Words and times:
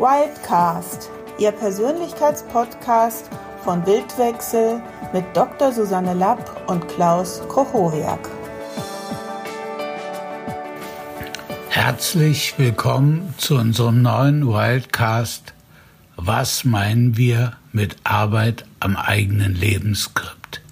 Wildcast, 0.00 1.10
Ihr 1.38 1.52
Persönlichkeitspodcast 1.52 3.28
von 3.62 3.84
Bildwechsel 3.84 4.80
mit 5.12 5.26
Dr. 5.34 5.72
Susanne 5.72 6.14
Lapp 6.14 6.70
und 6.70 6.88
Klaus 6.88 7.42
Kochowiak. 7.48 8.30
Herzlich 11.68 12.54
willkommen 12.56 13.34
zu 13.36 13.56
unserem 13.56 14.00
neuen 14.00 14.48
Wildcast. 14.48 15.52
Was 16.16 16.64
meinen 16.64 17.18
wir 17.18 17.58
mit 17.72 17.96
Arbeit 18.02 18.64
am 18.80 18.96
eigenen 18.96 19.54
Lebensskript? 19.54 20.62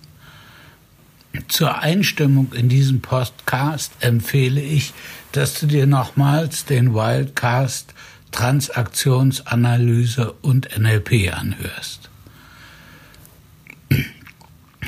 Zur 1.49 1.81
Einstimmung 1.81 2.55
in 2.55 2.71
diesem 2.71 3.03
Podcast 3.03 3.93
empfehle 4.01 4.63
ich, 4.63 4.95
dass 5.33 5.61
du 5.61 5.67
dir 5.67 5.87
nochmals 5.87 6.65
den 6.65 6.95
Wildcast 6.95 7.93
Transaktionsanalyse 8.31 10.33
und 10.43 10.69
NLP 10.79 11.33
anhörst. 11.33 12.11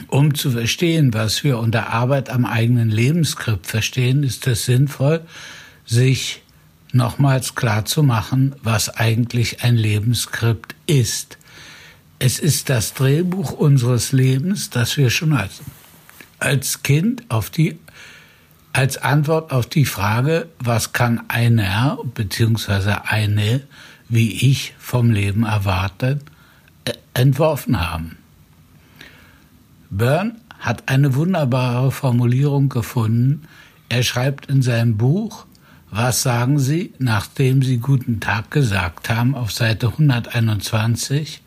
Um 0.09 0.34
zu 0.34 0.51
verstehen, 0.51 1.15
was 1.15 1.45
wir 1.45 1.59
unter 1.59 1.88
Arbeit 1.88 2.30
am 2.30 2.45
eigenen 2.45 2.91
Lebensskript 2.91 3.66
verstehen, 3.66 4.23
ist 4.23 4.46
es 4.46 4.65
sinnvoll, 4.65 5.23
sich 5.84 6.42
nochmals 6.92 7.55
klar 7.55 7.84
zu 7.84 8.02
machen, 8.02 8.55
was 8.62 8.88
eigentlich 8.88 9.62
ein 9.62 9.77
Lebensskript 9.77 10.74
ist. 10.87 11.38
Es 12.18 12.38
ist 12.38 12.68
das 12.68 12.95
Drehbuch 12.95 13.52
unseres 13.52 14.12
Lebens, 14.12 14.70
das 14.70 14.96
wir 14.96 15.10
schon 15.10 15.32
als, 15.32 15.60
als 16.38 16.82
Kind 16.82 17.24
auf 17.29 17.51
die 17.51 17.79
als 18.73 18.98
Antwort 18.98 19.52
auf 19.52 19.66
die 19.66 19.84
Frage, 19.84 20.48
was 20.59 20.92
kann 20.92 21.23
einer 21.29 21.98
bzw. 22.15 22.96
eine 23.05 23.62
wie 24.10 24.51
ich 24.51 24.74
vom 24.79 25.10
Leben 25.10 25.45
erwarten, 25.45 26.21
äh, 26.85 26.93
entworfen 27.15 27.80
haben. 27.80 28.18
Byrne 29.88 30.35
hat 30.59 30.88
eine 30.88 31.15
wunderbare 31.15 31.91
Formulierung 31.91 32.68
gefunden. 32.68 33.43
Er 33.88 34.02
schreibt 34.02 34.46
in 34.46 34.63
seinem 34.63 34.96
Buch, 34.96 35.46
was 35.91 36.23
sagen 36.23 36.59
Sie, 36.59 36.93
nachdem 36.98 37.63
Sie 37.63 37.79
guten 37.79 38.21
Tag 38.21 38.51
gesagt 38.51 39.09
haben, 39.09 39.35
auf 39.35 39.52
Seite 39.52 39.88
121, 39.88 41.43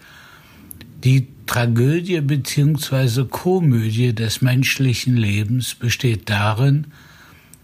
die 1.04 1.28
Tragödie 1.46 2.22
bzw. 2.22 3.26
Komödie 3.26 4.16
des 4.16 4.42
menschlichen 4.42 5.16
Lebens 5.16 5.76
besteht 5.76 6.30
darin, 6.30 6.88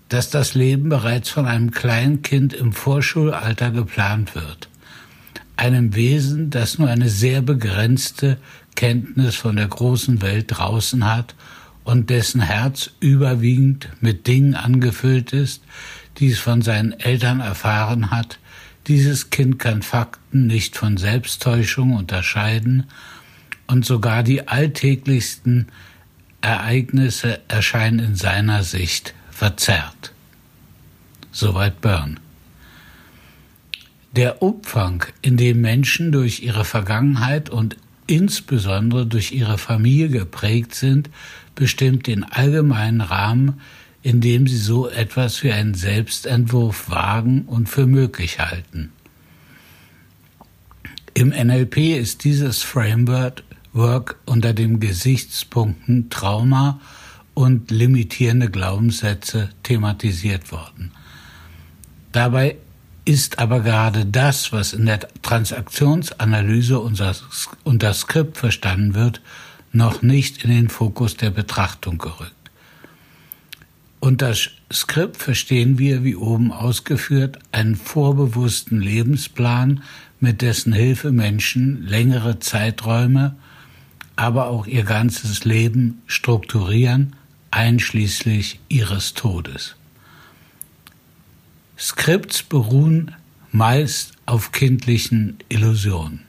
dass 0.10 0.32
das 0.32 0.56
Leben 0.56 0.90
bereits 0.90 1.30
von 1.30 1.46
einem 1.46 1.72
kleinen 1.72 2.24
Kind 2.24 2.54
im 2.54 2.74
Vorschulalter 2.74 3.72
geplant 3.72 4.36
wird. 4.36 4.68
Einem 5.56 5.96
Wesen, 5.96 6.50
das 6.50 6.80
nur 6.80 6.90
eine 6.90 7.10
sehr 7.10 7.42
begrenzte 7.42 8.38
Kenntnis 8.76 9.36
von 9.36 9.56
der 9.56 9.68
großen 9.68 10.22
Welt 10.22 10.46
draußen 10.50 11.06
hat 11.06 11.36
und 11.84 12.10
dessen 12.10 12.42
Herz 12.42 12.92
überwiegend 13.00 13.90
mit 14.02 14.26
Dingen 14.26 14.56
angefüllt 14.56 15.32
ist, 15.32 15.64
die 16.18 16.30
es 16.30 16.40
von 16.40 16.62
seinen 16.62 16.94
Eltern 16.94 17.40
erfahren 17.40 18.10
hat. 18.10 18.40
Dieses 18.88 19.30
Kind 19.30 19.60
kann 19.60 19.84
Fakten 19.84 20.48
nicht 20.48 20.76
von 20.76 20.98
Selbsttäuschung 20.98 21.94
unterscheiden 21.94 22.86
und 23.68 23.86
sogar 23.86 24.24
die 24.24 24.48
alltäglichsten 24.48 25.68
Ereignisse 26.42 27.42
erscheinen 27.48 28.00
in 28.00 28.16
seiner 28.16 28.64
Sicht 28.64 29.14
verzerrt. 29.40 30.12
Soweit 31.32 31.80
Byrne. 31.80 32.18
Der 34.12 34.42
Umfang, 34.42 35.06
in 35.22 35.38
dem 35.38 35.62
Menschen 35.62 36.12
durch 36.12 36.42
ihre 36.42 36.66
Vergangenheit 36.66 37.50
und 37.50 37.78
insbesondere 38.06 39.06
durch 39.06 39.32
ihre 39.32 39.58
Familie 39.58 40.10
geprägt 40.10 40.76
sind, 40.76 41.10
bestimmt 41.56 42.08
den 42.08 42.26
allgemeinen 42.26 43.00
Rahmen, 43.00 43.62
in 44.02 44.20
dem 44.20 44.46
sie 44.46 44.58
so 44.58 44.90
etwas 44.90 45.42
wie 45.42 45.54
einen 45.54 45.74
Selbstentwurf 45.74 46.90
wagen 46.90 47.44
und 47.44 47.70
für 47.70 47.88
möglich 47.88 48.40
halten. 48.40 48.92
Im 51.14 51.30
NLP 51.30 51.98
ist 51.98 52.26
dieses 52.26 52.62
Framework 52.62 54.16
unter 54.26 54.54
den 54.54 54.82
Gesichtspunkten 54.82 56.10
Trauma 56.10 56.82
und 57.40 57.72
limitierende 57.72 58.50
Glaubenssätze 58.50 59.48
thematisiert 59.64 60.52
worden. 60.52 60.92
Dabei 62.12 62.58
ist 63.06 63.40
aber 63.40 63.62
gerade 63.62 64.06
das, 64.06 64.52
was 64.52 64.74
in 64.74 64.86
der 64.86 65.00
Transaktionsanalyse 65.22 66.78
unter 67.64 67.94
Skript 67.94 68.36
verstanden 68.36 68.94
wird, 68.94 69.22
noch 69.72 70.02
nicht 70.02 70.44
in 70.44 70.50
den 70.50 70.68
Fokus 70.68 71.16
der 71.16 71.30
Betrachtung 71.30 71.98
gerückt. 71.98 72.34
Unter 74.02 74.34
Skript 74.70 75.16
verstehen 75.16 75.80
wir, 75.80 76.04
wie 76.04 76.18
oben 76.18 76.52
ausgeführt, 76.52 77.40
einen 77.54 77.78
vorbewussten 77.78 78.82
Lebensplan, 78.82 79.82
mit 80.20 80.42
dessen 80.42 80.74
Hilfe 80.74 81.14
Menschen 81.14 81.88
längere 81.88 82.40
Zeiträume, 82.40 83.38
aber 84.18 84.48
auch 84.48 84.68
ihr 84.68 84.84
ganzes 84.84 85.46
Leben 85.46 86.02
strukturieren 86.06 87.16
einschließlich 87.52 88.60
ihres 88.70 89.14
Todes. 89.14 89.76
Skripts 91.78 92.44
beruhen 92.44 93.16
meist 93.52 94.14
auf 94.26 94.52
kindlichen 94.52 95.38
Illusionen. 95.50 96.26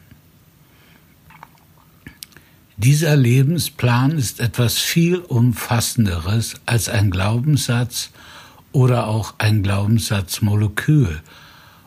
Dieser 2.77 3.17
Lebensplan 3.17 4.13
ist 4.13 4.41
etwas 4.41 4.79
viel 4.79 5.19
umfassenderes 5.19 6.55
als 6.65 6.89
ein 6.89 7.11
Glaubenssatz 7.11 8.11
oder 8.73 9.09
auch 9.09 9.35
ein 9.39 9.63
Glaubenssatzmolekül, 9.63 11.21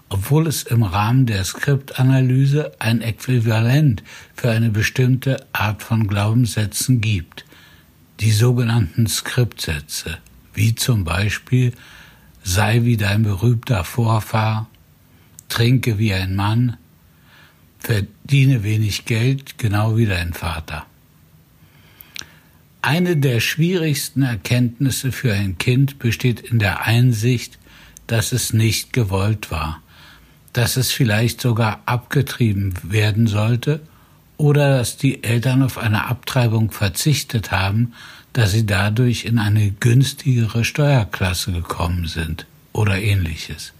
obwohl 0.09 0.45
es 0.45 0.63
im 0.63 0.83
Rahmen 0.83 1.25
der 1.25 1.43
Skriptanalyse 1.43 2.73
ein 2.77 3.01
Äquivalent 3.01 4.03
für 4.35 4.51
eine 4.51 4.69
bestimmte 4.69 5.47
Art 5.51 5.81
von 5.81 6.07
Glaubenssätzen 6.07 7.01
gibt 7.01 7.45
die 8.19 8.31
sogenannten 8.31 9.07
Skriptsätze, 9.07 10.17
wie 10.53 10.75
zum 10.75 11.03
Beispiel 11.03 11.73
sei 12.43 12.83
wie 12.83 12.97
dein 12.97 13.23
berühmter 13.23 13.83
Vorfahr, 13.83 14.69
trinke 15.49 15.97
wie 15.97 16.13
ein 16.13 16.35
Mann, 16.35 16.77
verdiene 17.79 18.63
wenig 18.63 19.05
Geld, 19.05 19.57
genau 19.57 19.97
wie 19.97 20.05
dein 20.05 20.33
Vater. 20.33 20.85
Eine 22.81 23.15
der 23.15 23.39
schwierigsten 23.39 24.23
Erkenntnisse 24.23 25.11
für 25.11 25.33
ein 25.33 25.57
Kind 25.57 25.99
besteht 25.99 26.41
in 26.41 26.59
der 26.59 26.85
Einsicht, 26.85 27.57
dass 28.07 28.33
es 28.33 28.51
nicht 28.51 28.91
gewollt 28.91 29.51
war, 29.51 29.81
dass 30.51 30.75
es 30.75 30.91
vielleicht 30.91 31.39
sogar 31.39 31.81
abgetrieben 31.85 32.73
werden 32.83 33.27
sollte 33.27 33.81
oder 34.37 34.77
dass 34.77 34.97
die 34.97 35.23
Eltern 35.23 35.63
auf 35.63 35.77
eine 35.77 36.05
Abtreibung 36.07 36.71
verzichtet 36.71 37.51
haben, 37.51 37.93
dass 38.33 38.51
sie 38.51 38.65
dadurch 38.65 39.25
in 39.25 39.37
eine 39.37 39.71
günstigere 39.71 40.63
Steuerklasse 40.63 41.51
gekommen 41.51 42.07
sind 42.07 42.45
oder 42.71 42.99
ähnliches. 42.99 43.73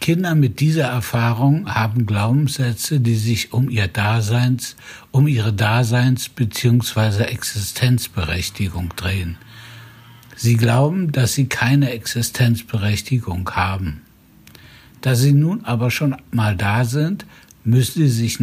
Kinder 0.00 0.34
mit 0.34 0.60
dieser 0.60 0.84
Erfahrung 0.84 1.74
haben 1.74 2.06
Glaubenssätze, 2.06 3.00
die 3.00 3.16
sich 3.16 3.52
um 3.52 3.70
ihr 3.70 3.88
Daseins, 3.88 4.76
um 5.10 5.26
ihre 5.26 5.52
Daseins- 5.52 6.28
bzw. 6.28 7.24
Existenzberechtigung 7.24 8.94
drehen. 8.94 9.36
Sie 10.36 10.56
glauben, 10.56 11.12
dass 11.12 11.32
sie 11.32 11.46
keine 11.46 11.90
Existenzberechtigung 11.90 13.50
haben. 13.50 14.02
Da 15.00 15.14
sie 15.14 15.32
nun 15.32 15.64
aber 15.64 15.90
schon 15.90 16.14
mal 16.30 16.56
da 16.56 16.84
sind, 16.84 17.24
müssen 17.64 18.02
sie 18.02 18.08
sich 18.08 18.38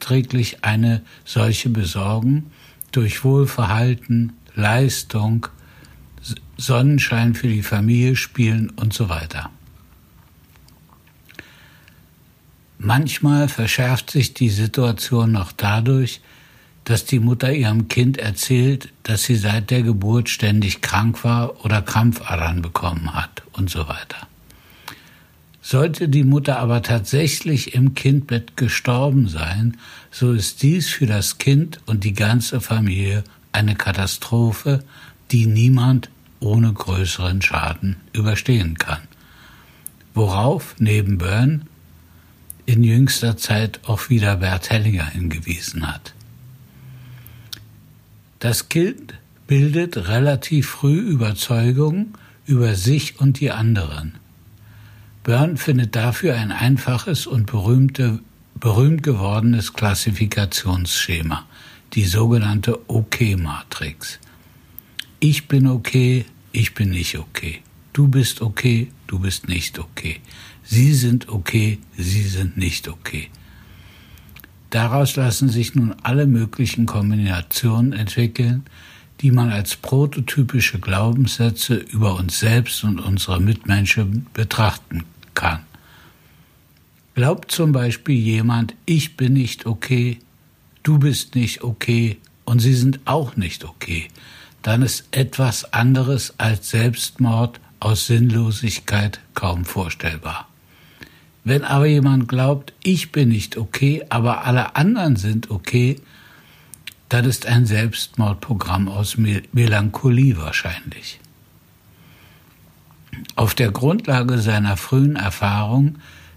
nachträglich 0.00 0.64
eine 0.64 1.02
solche 1.24 1.68
besorgen, 1.68 2.50
durch 2.92 3.22
Wohlverhalten, 3.22 4.32
Leistung, 4.54 5.46
Sonnenschein 6.56 7.34
für 7.34 7.48
die 7.48 7.62
Familie 7.62 8.16
spielen 8.16 8.70
und 8.70 8.92
so 8.92 9.08
weiter. 9.08 9.50
Manchmal 12.78 13.48
verschärft 13.48 14.10
sich 14.10 14.34
die 14.34 14.48
Situation 14.48 15.32
noch 15.32 15.52
dadurch, 15.52 16.20
dass 16.84 17.04
die 17.04 17.20
Mutter 17.20 17.52
ihrem 17.52 17.88
Kind 17.88 18.16
erzählt, 18.16 18.88
dass 19.02 19.24
sie 19.24 19.36
seit 19.36 19.70
der 19.70 19.82
Geburt 19.82 20.30
ständig 20.30 20.80
krank 20.80 21.22
war 21.22 21.64
oder 21.64 21.82
Krampfadern 21.82 22.62
bekommen 22.62 23.14
hat 23.14 23.42
und 23.52 23.70
so 23.70 23.86
weiter. 23.86 24.26
Sollte 25.70 26.08
die 26.08 26.24
Mutter 26.24 26.58
aber 26.58 26.82
tatsächlich 26.82 27.74
im 27.74 27.94
Kindbett 27.94 28.56
gestorben 28.56 29.28
sein, 29.28 29.76
so 30.10 30.32
ist 30.32 30.64
dies 30.64 30.88
für 30.88 31.06
das 31.06 31.38
Kind 31.38 31.78
und 31.86 32.02
die 32.02 32.12
ganze 32.12 32.60
Familie 32.60 33.22
eine 33.52 33.76
Katastrophe, 33.76 34.82
die 35.30 35.46
niemand 35.46 36.10
ohne 36.40 36.72
größeren 36.72 37.40
Schaden 37.40 37.94
überstehen 38.12 38.78
kann. 38.78 39.02
Worauf 40.12 40.74
neben 40.80 41.18
Byrne 41.18 41.60
in 42.66 42.82
jüngster 42.82 43.36
Zeit 43.36 43.78
auch 43.86 44.10
wieder 44.10 44.38
Bert 44.38 44.70
Hellinger 44.70 45.06
hingewiesen 45.06 45.86
hat. 45.86 46.14
Das 48.40 48.68
Kind 48.68 49.14
bildet 49.46 50.08
relativ 50.08 50.68
früh 50.68 50.98
Überzeugungen 50.98 52.14
über 52.44 52.74
sich 52.74 53.20
und 53.20 53.38
die 53.38 53.52
anderen. 53.52 54.19
Byrne 55.22 55.58
findet 55.58 55.96
dafür 55.96 56.34
ein 56.34 56.50
einfaches 56.50 57.26
und 57.26 57.46
berühmte, 57.46 58.20
berühmt 58.54 59.02
gewordenes 59.02 59.74
Klassifikationsschema, 59.74 61.46
die 61.92 62.04
sogenannte 62.04 62.78
OK-Matrix. 62.88 64.18
Ich 65.18 65.46
bin 65.46 65.66
okay, 65.66 66.24
ich 66.52 66.72
bin 66.74 66.90
nicht 66.90 67.18
okay. 67.18 67.60
Du 67.92 68.08
bist 68.08 68.40
okay, 68.40 68.90
du 69.06 69.18
bist 69.18 69.48
nicht 69.48 69.78
okay. 69.78 70.20
Sie 70.64 70.94
sind 70.94 71.28
okay, 71.28 71.78
sie 71.98 72.22
sind 72.22 72.56
nicht 72.56 72.88
okay. 72.88 73.28
Daraus 74.70 75.16
lassen 75.16 75.48
sich 75.48 75.74
nun 75.74 75.94
alle 76.02 76.26
möglichen 76.26 76.86
Kombinationen 76.86 77.92
entwickeln, 77.92 78.64
die 79.20 79.30
man 79.30 79.50
als 79.50 79.76
prototypische 79.76 80.78
Glaubenssätze 80.78 81.74
über 81.74 82.14
uns 82.16 82.40
selbst 82.40 82.84
und 82.84 83.00
unsere 83.00 83.40
Mitmenschen 83.40 84.26
betrachten 84.32 85.04
kann. 85.34 85.60
Glaubt 87.14 87.50
zum 87.50 87.72
Beispiel 87.72 88.16
jemand, 88.16 88.74
ich 88.86 89.16
bin 89.16 89.34
nicht 89.34 89.66
okay, 89.66 90.18
du 90.82 90.98
bist 90.98 91.34
nicht 91.34 91.62
okay 91.62 92.18
und 92.44 92.60
sie 92.60 92.74
sind 92.74 93.00
auch 93.04 93.36
nicht 93.36 93.64
okay, 93.64 94.08
dann 94.62 94.82
ist 94.82 95.04
etwas 95.10 95.72
anderes 95.72 96.34
als 96.38 96.70
Selbstmord 96.70 97.60
aus 97.78 98.06
Sinnlosigkeit 98.06 99.20
kaum 99.34 99.64
vorstellbar. 99.64 100.48
Wenn 101.44 101.64
aber 101.64 101.86
jemand 101.86 102.28
glaubt, 102.28 102.72
ich 102.82 103.12
bin 103.12 103.30
nicht 103.30 103.56
okay, 103.56 104.04
aber 104.08 104.44
alle 104.44 104.76
anderen 104.76 105.16
sind 105.16 105.50
okay, 105.50 105.96
dann 107.10 107.24
ist 107.24 107.44
ein 107.44 107.66
Selbstmordprogramm 107.66 108.88
aus 108.88 109.16
Melancholie 109.18 110.36
wahrscheinlich. 110.36 111.18
Auf 113.34 113.54
der 113.54 113.72
Grundlage 113.72 114.38
seiner 114.38 114.76
frühen 114.76 115.16
Erfahrung 115.16 115.96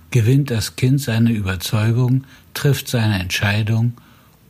gewinnt 0.10 0.50
das 0.50 0.76
Kind 0.76 1.00
seine 1.00 1.32
Überzeugung, 1.32 2.24
trifft 2.56 2.88
seine 2.88 3.20
Entscheidung 3.20 3.94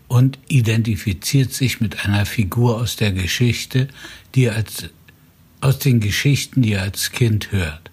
und 0.07 0.39
identifiziert 0.47 1.53
sich 1.53 1.81
mit 1.81 2.05
einer 2.05 2.25
Figur 2.25 2.77
aus 2.77 2.95
der 2.95 3.11
Geschichte, 3.11 3.89
die 4.33 4.49
als, 4.49 4.85
aus 5.59 5.79
den 5.79 5.99
Geschichten, 5.99 6.61
die 6.61 6.73
er 6.73 6.83
als 6.83 7.11
Kind 7.11 7.51
hört. 7.51 7.91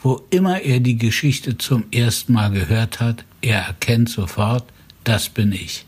Wo 0.00 0.22
immer 0.30 0.62
er 0.62 0.80
die 0.80 0.96
Geschichte 0.96 1.58
zum 1.58 1.84
ersten 1.90 2.32
Mal 2.32 2.50
gehört 2.50 3.00
hat, 3.00 3.24
er 3.42 3.60
erkennt 3.60 4.08
sofort, 4.08 4.64
das 5.04 5.28
bin 5.28 5.52
ich. 5.52 5.84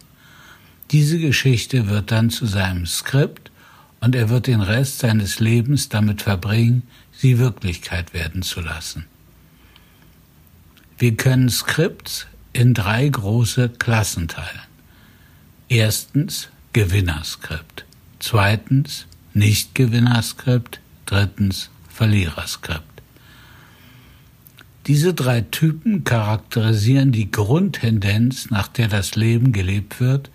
Diese 0.90 1.18
Geschichte 1.18 1.88
wird 1.88 2.10
dann 2.10 2.30
zu 2.30 2.46
seinem 2.46 2.86
Skript 2.86 3.50
und 4.00 4.14
er 4.14 4.28
wird 4.28 4.48
den 4.48 4.60
Rest 4.60 4.98
seines 4.98 5.38
Lebens 5.38 5.88
damit 5.88 6.22
verbringen, 6.22 6.82
sie 7.12 7.38
Wirklichkeit 7.38 8.12
werden 8.12 8.42
zu 8.42 8.60
lassen. 8.60 9.06
Wir 10.98 11.16
können 11.16 11.48
Skripts 11.48 12.26
in 12.52 12.74
drei 12.74 13.08
große 13.08 13.68
Klassen 13.78 14.26
teilen. 14.26 14.60
Erstens 15.68 16.48
Gewinnerskript, 16.72 17.84
zweitens 18.18 19.06
Nicht-Gewinnerskript, 19.32 20.80
drittens 21.06 21.70
Verliererskript. 21.88 22.84
Diese 24.86 25.14
drei 25.14 25.42
Typen 25.42 26.02
charakterisieren 26.02 27.12
die 27.12 27.30
Grundtendenz, 27.30 28.50
nach 28.50 28.66
der 28.66 28.88
das 28.88 29.14
Leben 29.14 29.52
gelebt 29.52 30.00
wird, 30.00 30.30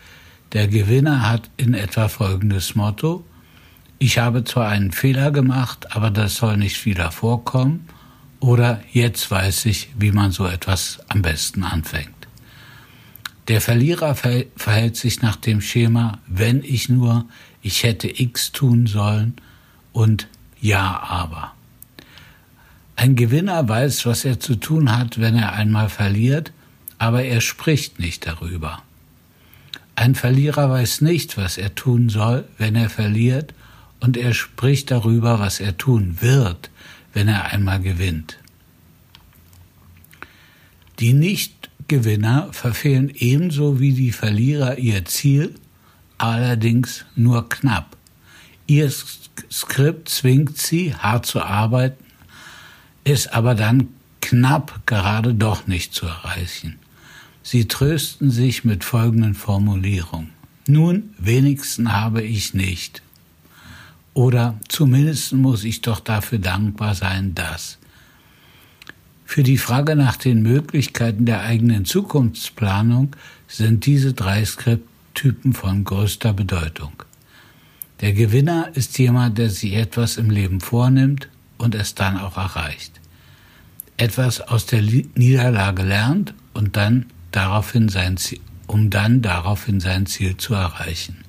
der 0.53 0.67
Gewinner 0.67 1.29
hat 1.29 1.49
in 1.57 1.73
etwa 1.73 2.07
folgendes 2.07 2.75
Motto. 2.75 3.25
Ich 3.99 4.17
habe 4.17 4.43
zwar 4.43 4.69
einen 4.69 4.91
Fehler 4.91 5.31
gemacht, 5.31 5.95
aber 5.95 6.11
das 6.11 6.35
soll 6.35 6.57
nicht 6.57 6.85
wieder 6.85 7.11
vorkommen. 7.11 7.87
Oder 8.39 8.81
jetzt 8.91 9.31
weiß 9.31 9.65
ich, 9.65 9.89
wie 9.97 10.11
man 10.11 10.31
so 10.31 10.45
etwas 10.45 10.99
am 11.07 11.21
besten 11.21 11.63
anfängt. 11.63 12.09
Der 13.47 13.61
Verlierer 13.61 14.15
verhält 14.15 14.97
sich 14.97 15.21
nach 15.21 15.35
dem 15.35 15.61
Schema, 15.61 16.19
wenn 16.27 16.63
ich 16.63 16.89
nur, 16.89 17.25
ich 17.61 17.83
hätte 17.83 18.07
X 18.21 18.51
tun 18.51 18.87
sollen 18.87 19.35
und 19.93 20.27
ja 20.59 20.99
aber. 21.07 21.53
Ein 22.95 23.15
Gewinner 23.15 23.67
weiß, 23.67 24.05
was 24.05 24.25
er 24.25 24.39
zu 24.39 24.55
tun 24.55 24.97
hat, 24.97 25.19
wenn 25.19 25.35
er 25.35 25.53
einmal 25.53 25.89
verliert, 25.89 26.53
aber 26.97 27.23
er 27.23 27.41
spricht 27.41 27.99
nicht 27.99 28.25
darüber. 28.25 28.81
Ein 29.95 30.13
Verlierer 30.15 30.69
weiß 30.69 31.01
nicht, 31.01 31.37
was 31.37 31.57
er 31.57 31.73
tun 31.73 32.09
soll, 32.09 32.45
wenn 32.57 32.75
er 32.75 32.89
verliert, 32.89 33.53
und 34.01 34.17
er 34.17 34.33
spricht 34.33 34.91
darüber, 34.91 35.39
was 35.39 35.59
er 35.59 35.77
tun 35.77 36.17
wird, 36.19 36.69
wenn 37.13 37.27
er 37.27 37.45
einmal 37.45 37.79
gewinnt. 37.79 38.37
Die 40.99 41.13
Nichtgewinner 41.13 42.49
verfehlen 42.51 43.09
ebenso 43.09 43.79
wie 43.79 43.93
die 43.93 44.11
Verlierer 44.11 44.77
ihr 44.77 45.05
Ziel, 45.05 45.55
allerdings 46.17 47.05
nur 47.15 47.49
knapp. 47.49 47.97
Ihr 48.67 48.91
Skript 49.51 50.09
zwingt 50.09 50.57
sie, 50.57 50.93
hart 50.93 51.25
zu 51.25 51.41
arbeiten, 51.41 52.03
ist 53.03 53.33
aber 53.33 53.55
dann 53.55 53.89
knapp 54.21 54.81
gerade 54.85 55.33
doch 55.33 55.67
nicht 55.67 55.93
zu 55.93 56.05
erreichen. 56.05 56.79
Sie 57.47 57.67
trösten 57.67 58.31
sich 58.31 58.63
mit 58.63 58.83
folgenden 58.83 59.35
Formulierungen. 59.35 60.31
Nun, 60.65 61.11
wenigsten 61.19 61.93
habe 61.93 62.23
ich 62.23 62.55
nicht. 62.55 63.03
Oder 64.15 64.59
zumindest 64.67 65.33
muss 65.33 65.63
ich 65.63 65.81
doch 65.81 65.99
dafür 65.99 66.39
dankbar 66.39 66.95
sein, 66.95 67.35
dass. 67.35 67.77
Für 69.25 69.43
die 69.43 69.59
Frage 69.59 69.95
nach 69.95 70.17
den 70.17 70.41
Möglichkeiten 70.41 71.27
der 71.27 71.41
eigenen 71.41 71.85
Zukunftsplanung 71.85 73.15
sind 73.47 73.85
diese 73.85 74.13
drei 74.13 74.43
Skripttypen 74.43 75.53
von 75.53 75.83
größter 75.83 76.33
Bedeutung. 76.33 77.03
Der 78.01 78.13
Gewinner 78.13 78.71
ist 78.73 78.97
jemand, 78.97 79.37
der 79.37 79.51
sich 79.51 79.73
etwas 79.73 80.17
im 80.17 80.31
Leben 80.31 80.61
vornimmt 80.61 81.29
und 81.59 81.75
es 81.75 81.93
dann 81.93 82.17
auch 82.17 82.37
erreicht. 82.37 82.99
Etwas 83.97 84.41
aus 84.41 84.65
der 84.65 84.81
Niederlage 84.81 85.83
lernt 85.83 86.33
und 86.55 86.75
dann 86.75 87.05
daraufhin 87.35 87.89
sein 87.89 88.17
Ziel, 88.17 88.39
um 88.67 88.89
dann 88.89 89.21
daraufhin 89.21 89.79
sein 89.79 90.05
Ziel 90.05 90.37
zu 90.37 90.53
erreichen. 90.53 91.23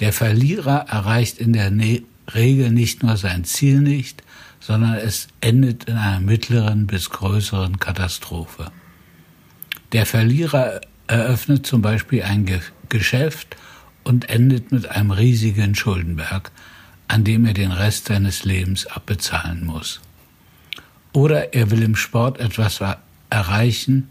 Der 0.00 0.12
Verlierer 0.12 0.86
erreicht 0.88 1.38
in 1.38 1.52
der 1.52 1.70
ne 1.70 2.02
Regel 2.34 2.70
nicht 2.70 3.02
nur 3.02 3.16
sein 3.16 3.44
Ziel 3.44 3.80
nicht, 3.80 4.22
sondern 4.60 4.94
es 4.94 5.28
endet 5.40 5.84
in 5.84 5.96
einer 5.96 6.20
mittleren 6.20 6.86
bis 6.86 7.10
größeren 7.10 7.78
Katastrophe. 7.78 8.70
Der 9.92 10.06
Verlierer 10.06 10.80
eröffnet 11.08 11.66
zum 11.66 11.82
Beispiel 11.82 12.22
ein 12.22 12.46
Ge 12.46 12.60
Geschäft 12.88 13.56
und 14.04 14.28
endet 14.28 14.70
mit 14.70 14.86
einem 14.90 15.12
riesigen 15.12 15.74
Schuldenberg, 15.74 16.50
an 17.08 17.24
dem 17.24 17.46
er 17.46 17.54
den 17.54 17.72
Rest 17.72 18.06
seines 18.06 18.44
Lebens 18.44 18.86
abbezahlen 18.86 19.64
muss. 19.64 20.00
Oder 21.14 21.54
er 21.54 21.70
will 21.70 21.82
im 21.82 21.96
Sport 21.96 22.38
etwas 22.38 22.80
erreichen 23.30 24.10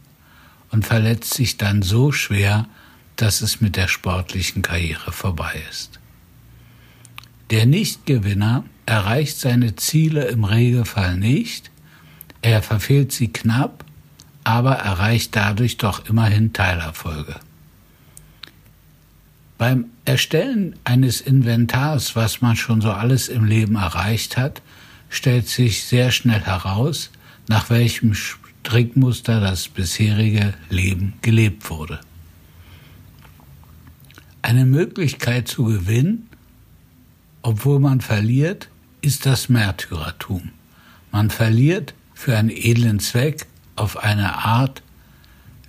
und 0.72 0.86
verletzt 0.86 1.34
sich 1.34 1.58
dann 1.58 1.82
so 1.82 2.12
schwer, 2.12 2.68
dass 3.16 3.42
es 3.42 3.62
mit 3.62 3.75
der 3.75 3.88
sportlichen 3.88 4.62
Karriere 4.62 5.12
vorbei 5.12 5.62
ist. 5.70 6.00
Der 7.51 7.66
Nichtgewinner 7.66 8.63
erreicht 8.86 9.38
seine 9.38 9.75
Ziele 9.75 10.25
im 10.25 10.44
Regelfall 10.44 11.18
nicht, 11.18 11.70
er 12.42 12.63
verfehlt 12.63 13.12
sie 13.12 13.28
knapp, 13.28 13.86
aber 14.44 14.74
erreicht 14.75 15.36
dadurch 15.36 15.78
doch 15.78 16.08
immerhin 16.10 16.54
Teilerfolge. 16.54 17.36
Beim 19.58 19.86
Erstellen 20.06 20.75
eines 20.84 21.22
Inventars, 21.22 22.16
was 22.16 22.42
man 22.42 22.56
schon 22.56 22.82
so 22.82 22.92
alles 22.92 23.28
im 23.28 23.46
Leben 23.46 23.75
erreicht 23.75 24.38
hat, 24.38 24.63
stellt 25.10 25.48
sich 25.48 25.84
sehr 25.84 26.10
schnell 26.12 26.42
heraus, 26.42 27.12
nach 27.48 27.70
welchem 27.70 28.16
Strickmuster 28.63 29.41
das 29.41 29.68
bisherige 29.68 30.53
Leben 30.70 31.13
gelebt 31.22 31.70
wurde. 31.70 32.00
Eine 34.44 34.65
Möglichkeit 34.65 35.48
zu 35.48 35.65
gewinnen, 35.65 36.30
obwohl 37.41 37.80
man 37.80 38.01
verliert, 38.01 38.70
ist 39.01 39.25
das 39.25 39.50
Märtyrertum. 39.50 40.51
Man 41.12 41.30
verliert 41.30 41.94
für 42.13 42.38
einen 42.38 42.50
edlen 42.50 43.00
Zweck 43.00 43.48
auf 43.75 43.98
eine 43.98 44.36
Art, 44.46 44.84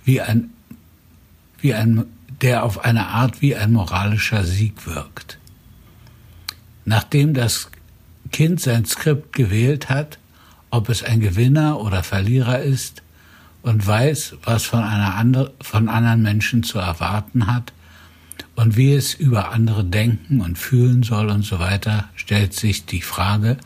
wie 0.05 0.21
ein, 0.21 0.51
wie 1.59 1.73
ein, 1.73 2.05
der 2.41 2.63
auf 2.63 2.85
eine 2.85 3.07
Art 3.07 3.41
wie 3.41 3.55
ein 3.55 3.73
moralischer 3.73 4.43
Sieg 4.45 4.85
wirkt. 4.85 5.39
Nachdem 6.85 7.33
das 7.33 7.69
Kind 8.31 8.61
sein 8.61 8.85
Skript 8.85 9.33
gewählt 9.33 9.89
hat, 9.89 10.19
ob 10.73 10.89
es 10.89 11.03
ein 11.03 11.19
Gewinner 11.19 11.79
oder 11.79 12.01
Verlierer 12.01 12.59
ist, 12.59 13.03
und 13.61 13.85
weiß, 13.85 14.37
was 14.43 14.65
von, 14.65 14.83
einer 14.83 15.15
andre, 15.15 15.53
von 15.61 15.87
anderen 15.87 16.21
Menschen 16.21 16.63
zu 16.63 16.79
erwarten 16.79 17.47
hat 17.47 17.71
und 18.55 18.75
wie 18.75 18.93
es 18.93 19.13
über 19.13 19.51
andere 19.51 19.85
denken 19.85 20.41
und 20.41 20.57
fühlen 20.57 21.03
soll 21.03 21.29
und 21.29 21.43
so 21.43 21.59
weiter, 21.59 22.09
stellt 22.15 22.53
sich 22.53 22.85
die 22.85 23.01
Frage, 23.01 23.57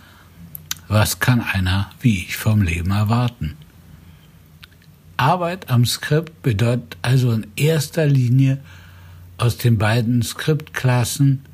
was 0.87 1.19
kann 1.19 1.41
einer 1.41 1.89
wie 1.99 2.25
ich 2.25 2.37
vom 2.37 2.61
Leben 2.61 2.91
erwarten? 2.91 3.57
Arbeit 5.15 5.71
am 5.71 5.85
Skript 5.85 6.43
bedeutet 6.43 6.97
also 7.01 7.31
in 7.31 7.47
erster 7.55 8.05
Linie 8.05 8.59
aus 9.37 9.57
den 9.57 9.77
beiden 9.77 10.21
Skriptklassen, 10.21 11.46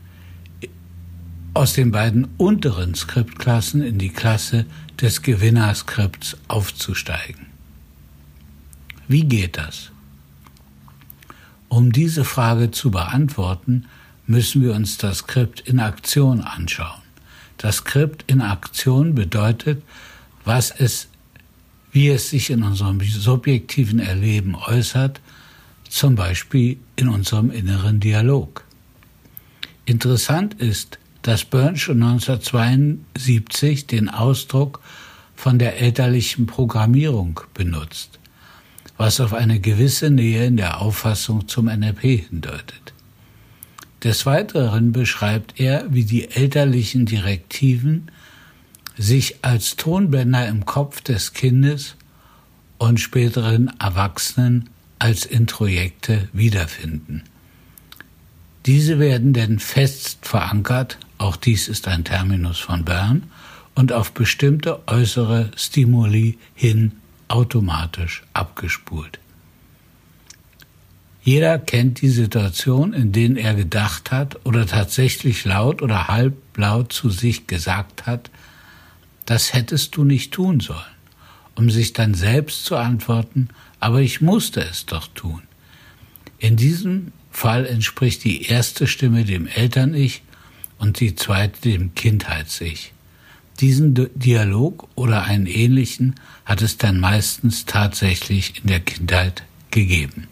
aus 1.54 1.74
den 1.74 1.92
beiden 1.92 2.28
unteren 2.38 2.96
Skriptklassen 2.96 3.82
in 3.82 4.00
die 4.00 4.10
Klasse 4.10 4.66
des 5.00 5.22
Gewinnerskripts 5.22 6.38
aufzusteigen. 6.48 7.48
Wie 9.08 9.26
geht 9.26 9.58
das? 9.58 9.92
Um 11.68 11.92
diese 11.92 12.24
Frage 12.24 12.72
zu 12.72 12.92
beantworten, 12.92 13.86
müssen 14.26 14.62
wir 14.62 14.74
uns 14.74 14.98
das 14.98 15.20
Skript 15.20 15.60
in 15.62 15.80
Aktion 15.80 16.42
anschauen. 16.42 17.02
Das 17.58 17.78
Skript 17.78 18.24
in 18.28 18.42
Aktion 18.42 19.16
bedeutet, 19.16 19.84
was 20.46 20.72
es, 20.72 21.08
wie 21.92 22.10
es 22.10 22.30
sich 22.30 22.50
in 22.50 22.64
unserem 22.64 23.00
subjektiven 23.02 24.00
Erleben 24.00 24.56
äußert, 24.56 25.20
zum 25.90 26.16
Beispiel 26.16 26.78
in 26.96 27.10
unserem 27.10 27.52
inneren 27.52 28.00
Dialog. 28.00 28.64
Interessant 29.86 30.56
ist, 30.56 30.98
dass 31.24 31.44
Burns 31.46 31.82
schon 31.82 32.04
1972 32.04 33.88
den 33.88 34.10
Ausdruck 34.10 34.82
von 35.36 35.58
der 35.58 35.82
elterlichen 35.82 36.46
Programmierung 36.46 37.42
benutzt 37.54 38.20
was 38.98 39.20
auf 39.20 39.34
eine 39.34 39.60
gewisse 39.60 40.10
Nähe 40.10 40.46
in 40.46 40.58
der 40.58 40.82
Auffassung 40.82 41.48
zum 41.48 41.66
NLP 41.66 42.02
hindeutet. 42.30 42.94
Des 44.04 44.26
Weiteren 44.26 44.92
beschreibt 44.92 45.60
er, 45.60 45.86
wie 45.90 46.04
die 46.04 46.30
elterlichen 46.30 47.06
Direktiven 47.06 48.12
sich 48.98 49.38
als 49.44 49.76
Tonbänder 49.76 50.48
im 50.48 50.66
Kopf 50.66 51.02
des 51.02 51.34
Kindes 51.34 51.96
und 52.78 53.00
späteren 53.00 53.72
Erwachsenen 53.80 54.70
als 55.00 55.26
Introjekte 55.26 56.28
wiederfinden. 56.34 57.24
Diese 58.66 59.00
werden 59.00 59.34
denn 59.34 59.60
fest 59.60 60.20
verankert, 60.22 60.98
auch 61.24 61.38
dies 61.38 61.70
ist 61.70 61.88
ein 61.88 62.04
Terminus 62.04 62.60
von 62.60 62.84
Bern, 62.84 63.24
und 63.76 63.92
auf 63.92 64.12
bestimmte 64.12 64.88
äußere 64.88 65.52
Stimuli 65.56 66.38
hin 66.54 66.92
automatisch 67.28 68.24
abgespult. 68.34 69.20
Jeder 71.24 71.58
kennt 71.58 72.02
die 72.02 72.10
Situation, 72.10 72.92
in 72.92 73.14
denen 73.14 73.38
er 73.38 73.56
gedacht 73.56 74.12
hat 74.12 74.46
oder 74.46 74.68
tatsächlich 74.68 75.46
laut 75.46 75.82
oder 75.82 76.10
halblaut 76.10 76.92
zu 76.92 77.10
sich 77.10 77.48
gesagt 77.48 78.06
hat, 78.06 78.30
das 79.26 79.54
hättest 79.54 79.96
du 79.96 80.04
nicht 80.04 80.34
tun 80.34 80.60
sollen, 80.60 80.82
um 81.56 81.70
sich 81.72 81.94
dann 81.94 82.14
selbst 82.14 82.66
zu 82.66 82.76
antworten, 82.76 83.48
aber 83.80 84.02
ich 84.02 84.20
musste 84.20 84.60
es 84.60 84.86
doch 84.86 85.08
tun. 85.16 85.42
In 86.38 86.58
diesem 86.58 87.14
Fall 87.32 87.66
entspricht 87.66 88.26
die 88.26 88.44
erste 88.44 88.86
Stimme 88.86 89.24
dem 89.24 89.48
Eltern-Ich 89.48 90.23
und 90.84 91.00
die 91.00 91.16
zweite 91.16 91.62
dem 91.62 91.96
Kindheits-Ich. 91.96 92.92
Diesen 93.62 94.10
Dialog 94.16 94.90
oder 94.96 95.24
einen 95.24 95.46
ähnlichen 95.46 96.16
hat 96.44 96.62
es 96.62 96.78
dann 96.78 97.00
meistens 97.00 97.64
tatsächlich 97.64 98.62
in 98.62 98.68
der 98.68 98.82
Kindheit 98.82 99.44
gegeben. 99.72 100.28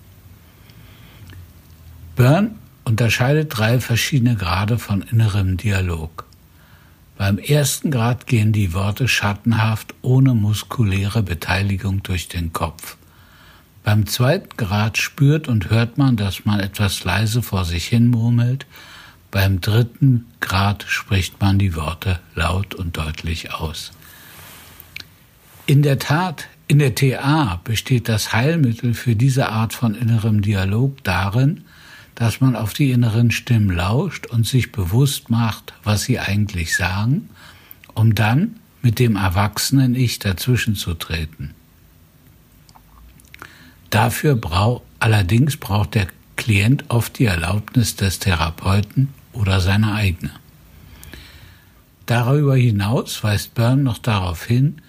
Byrne 2.17 2.51
unterscheidet 2.84 3.58
drei 3.58 3.79
verschiedene 3.79 4.36
Grade 4.36 4.77
von 4.77 5.03
innerem 5.03 5.55
Dialog. 5.55 6.25
Beim 7.17 7.38
ersten 7.38 7.89
Grad 7.89 8.27
gehen 8.27 8.51
die 8.51 8.74
Worte 8.74 9.08
schattenhaft 9.08 9.93
ohne 10.01 10.34
muskuläre 10.34 11.24
Beteiligung 11.24 12.03
durch 12.03 12.27
den 12.27 12.51
Kopf. 12.51 12.98
Beim 13.86 14.05
zweiten 14.05 14.58
Grad 14.58 14.98
spürt 14.98 15.48
und 15.48 15.70
hört 15.70 15.98
man, 15.98 16.17
dass 16.17 16.43
man 16.43 16.60
etwas 16.60 17.05
leise 17.05 17.41
vor 17.41 17.63
sich 17.63 17.88
hin 17.88 18.10
murmelt, 18.10 18.65
beim 19.31 19.61
dritten 19.61 20.25
Grad 20.41 20.85
spricht 20.88 21.39
man 21.39 21.57
die 21.57 21.75
Worte 21.75 22.19
laut 22.35 22.75
und 22.75 22.97
deutlich 22.97 23.53
aus. 23.53 23.91
In 25.65 25.81
der 25.81 26.00
Tat, 26.00 26.47
in 26.67 26.79
der 26.79 26.95
TA 26.95 27.61
besteht 27.63 28.09
das 28.09 28.33
Heilmittel 28.33 28.93
für 28.93 29.15
diese 29.15 29.50
Art 29.50 29.73
von 29.73 29.95
innerem 29.95 30.41
Dialog 30.41 31.01
darin, 31.03 31.63
dass 32.15 32.41
man 32.41 32.55
auf 32.57 32.73
die 32.73 32.91
inneren 32.91 33.31
Stimmen 33.31 33.69
lauscht 33.69 34.27
und 34.27 34.45
sich 34.45 34.71
bewusst 34.71 35.29
macht, 35.29 35.73
was 35.83 36.03
sie 36.03 36.19
eigentlich 36.19 36.75
sagen, 36.75 37.29
um 37.93 38.13
dann 38.15 38.59
mit 38.81 39.00
dem 39.00 39.15
erwachsenen 39.15 39.95
Ich 39.95 40.19
dazwischen 40.19 40.75
zu 40.75 40.93
treten. 40.93 41.53
Dafür 43.89 44.35
braucht 44.35 44.83
allerdings 45.00 45.57
braucht 45.57 45.95
der 45.95 46.07
Klient 46.35 46.85
oft 46.89 47.19
die 47.19 47.25
Erlaubnis 47.25 47.95
des 47.95 48.19
Therapeuten 48.19 49.09
oder 49.33 49.61
seine 49.61 49.93
eigene. 49.93 50.31
Darüber 52.05 52.55
hinaus 52.55 53.23
weist 53.23 53.53
Byrne 53.53 53.83
noch 53.83 53.97
darauf 53.97 54.45
hin, 54.45 54.81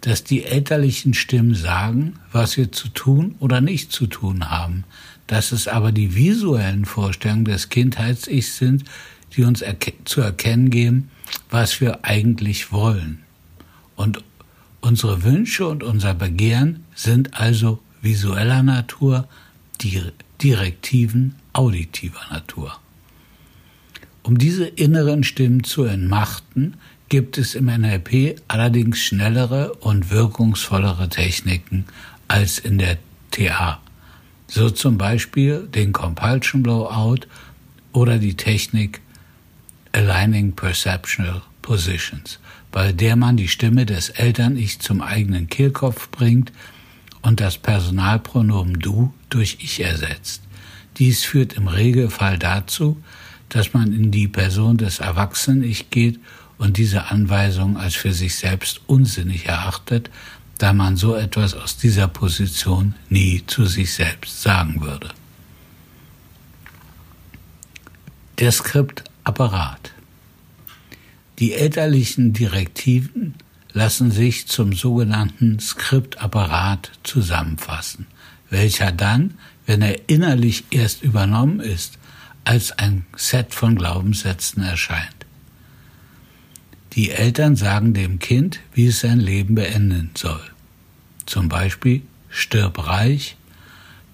dass 0.00 0.24
die 0.24 0.44
elterlichen 0.44 1.14
Stimmen 1.14 1.54
sagen, 1.54 2.18
was 2.32 2.56
wir 2.56 2.72
zu 2.72 2.88
tun 2.88 3.34
oder 3.40 3.60
nicht 3.60 3.92
zu 3.92 4.06
tun 4.06 4.50
haben, 4.50 4.84
dass 5.26 5.52
es 5.52 5.68
aber 5.68 5.92
die 5.92 6.14
visuellen 6.14 6.84
Vorstellungen 6.84 7.44
des 7.44 7.68
Kindheits-Ichs 7.68 8.56
sind, 8.56 8.84
die 9.36 9.44
uns 9.44 9.60
erke 9.60 9.92
zu 10.04 10.20
erkennen 10.20 10.70
geben, 10.70 11.10
was 11.50 11.80
wir 11.80 12.04
eigentlich 12.04 12.72
wollen. 12.72 13.22
Und 13.96 14.22
unsere 14.80 15.22
Wünsche 15.24 15.66
und 15.66 15.82
unser 15.82 16.14
Begehren 16.14 16.84
sind 16.94 17.38
also 17.38 17.80
visueller 18.00 18.62
Natur, 18.62 19.28
Direktiven 20.40 21.34
auditiver 21.52 22.24
Natur. 22.30 22.78
Um 24.28 24.36
diese 24.36 24.66
inneren 24.66 25.24
Stimmen 25.24 25.64
zu 25.64 25.84
entmachten, 25.84 26.76
gibt 27.08 27.38
es 27.38 27.54
im 27.54 27.64
NLP 27.64 28.38
allerdings 28.46 28.98
schnellere 28.98 29.72
und 29.76 30.10
wirkungsvollere 30.10 31.08
Techniken 31.08 31.86
als 32.28 32.58
in 32.58 32.76
der 32.76 32.98
TA. 33.30 33.80
So 34.46 34.68
zum 34.68 34.98
Beispiel 34.98 35.66
den 35.74 35.94
Compulsion 35.94 36.62
Blowout 36.62 37.20
oder 37.92 38.18
die 38.18 38.34
Technik 38.34 39.00
Aligning 39.92 40.52
Perceptual 40.52 41.40
Positions, 41.62 42.38
bei 42.70 42.92
der 42.92 43.16
man 43.16 43.38
die 43.38 43.48
Stimme 43.48 43.86
des 43.86 44.10
Eltern-Ich 44.10 44.80
zum 44.80 45.00
eigenen 45.00 45.48
Kehlkopf 45.48 46.10
bringt 46.10 46.52
und 47.22 47.40
das 47.40 47.56
Personalpronomen 47.56 48.78
du 48.78 49.14
durch 49.30 49.56
ich 49.62 49.80
ersetzt. 49.80 50.42
Dies 50.98 51.24
führt 51.24 51.54
im 51.54 51.66
Regelfall 51.66 52.38
dazu, 52.38 53.02
dass 53.48 53.72
man 53.72 53.92
in 53.92 54.10
die 54.10 54.28
Person 54.28 54.76
des 54.76 55.00
Erwachsenen-Ich 55.00 55.90
geht 55.90 56.20
und 56.58 56.76
diese 56.76 57.06
Anweisung 57.06 57.76
als 57.76 57.94
für 57.94 58.12
sich 58.12 58.36
selbst 58.36 58.80
unsinnig 58.86 59.46
erachtet, 59.46 60.10
da 60.58 60.72
man 60.72 60.96
so 60.96 61.14
etwas 61.14 61.54
aus 61.54 61.76
dieser 61.76 62.08
Position 62.08 62.94
nie 63.08 63.44
zu 63.46 63.64
sich 63.64 63.94
selbst 63.94 64.42
sagen 64.42 64.80
würde. 64.80 65.08
Der 68.38 68.52
Skriptapparat. 68.52 69.92
Die 71.38 71.52
elterlichen 71.52 72.32
Direktiven 72.32 73.34
lassen 73.72 74.10
sich 74.10 74.48
zum 74.48 74.72
sogenannten 74.72 75.60
Skriptapparat 75.60 76.90
zusammenfassen, 77.04 78.06
welcher 78.50 78.90
dann, 78.90 79.34
wenn 79.66 79.82
er 79.82 80.08
innerlich 80.08 80.64
erst 80.70 81.02
übernommen 81.02 81.60
ist, 81.60 81.97
als 82.48 82.72
ein 82.78 83.04
Set 83.14 83.52
von 83.52 83.76
Glaubenssätzen 83.76 84.62
erscheint. 84.62 85.26
Die 86.94 87.10
Eltern 87.10 87.56
sagen 87.56 87.92
dem 87.92 88.20
Kind, 88.20 88.60
wie 88.72 88.86
es 88.86 89.00
sein 89.00 89.20
Leben 89.20 89.54
beenden 89.54 90.12
soll. 90.14 90.40
Zum 91.26 91.50
Beispiel, 91.50 92.00
stirb 92.30 92.86
reich, 92.86 93.36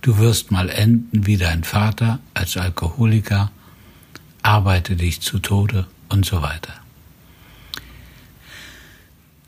du 0.01 0.19
wirst 0.19 0.51
mal 0.51 0.69
enden 0.69 1.27
wie 1.27 1.37
dein 1.37 1.63
Vater 1.63 2.19
als 2.35 2.57
Alkoholiker, 2.57 3.53
arbeite 4.43 4.97
dich 4.97 5.21
zu 5.21 5.39
Tode 5.39 5.87
und 6.09 6.27
so 6.27 6.43
weiter. 6.43 6.75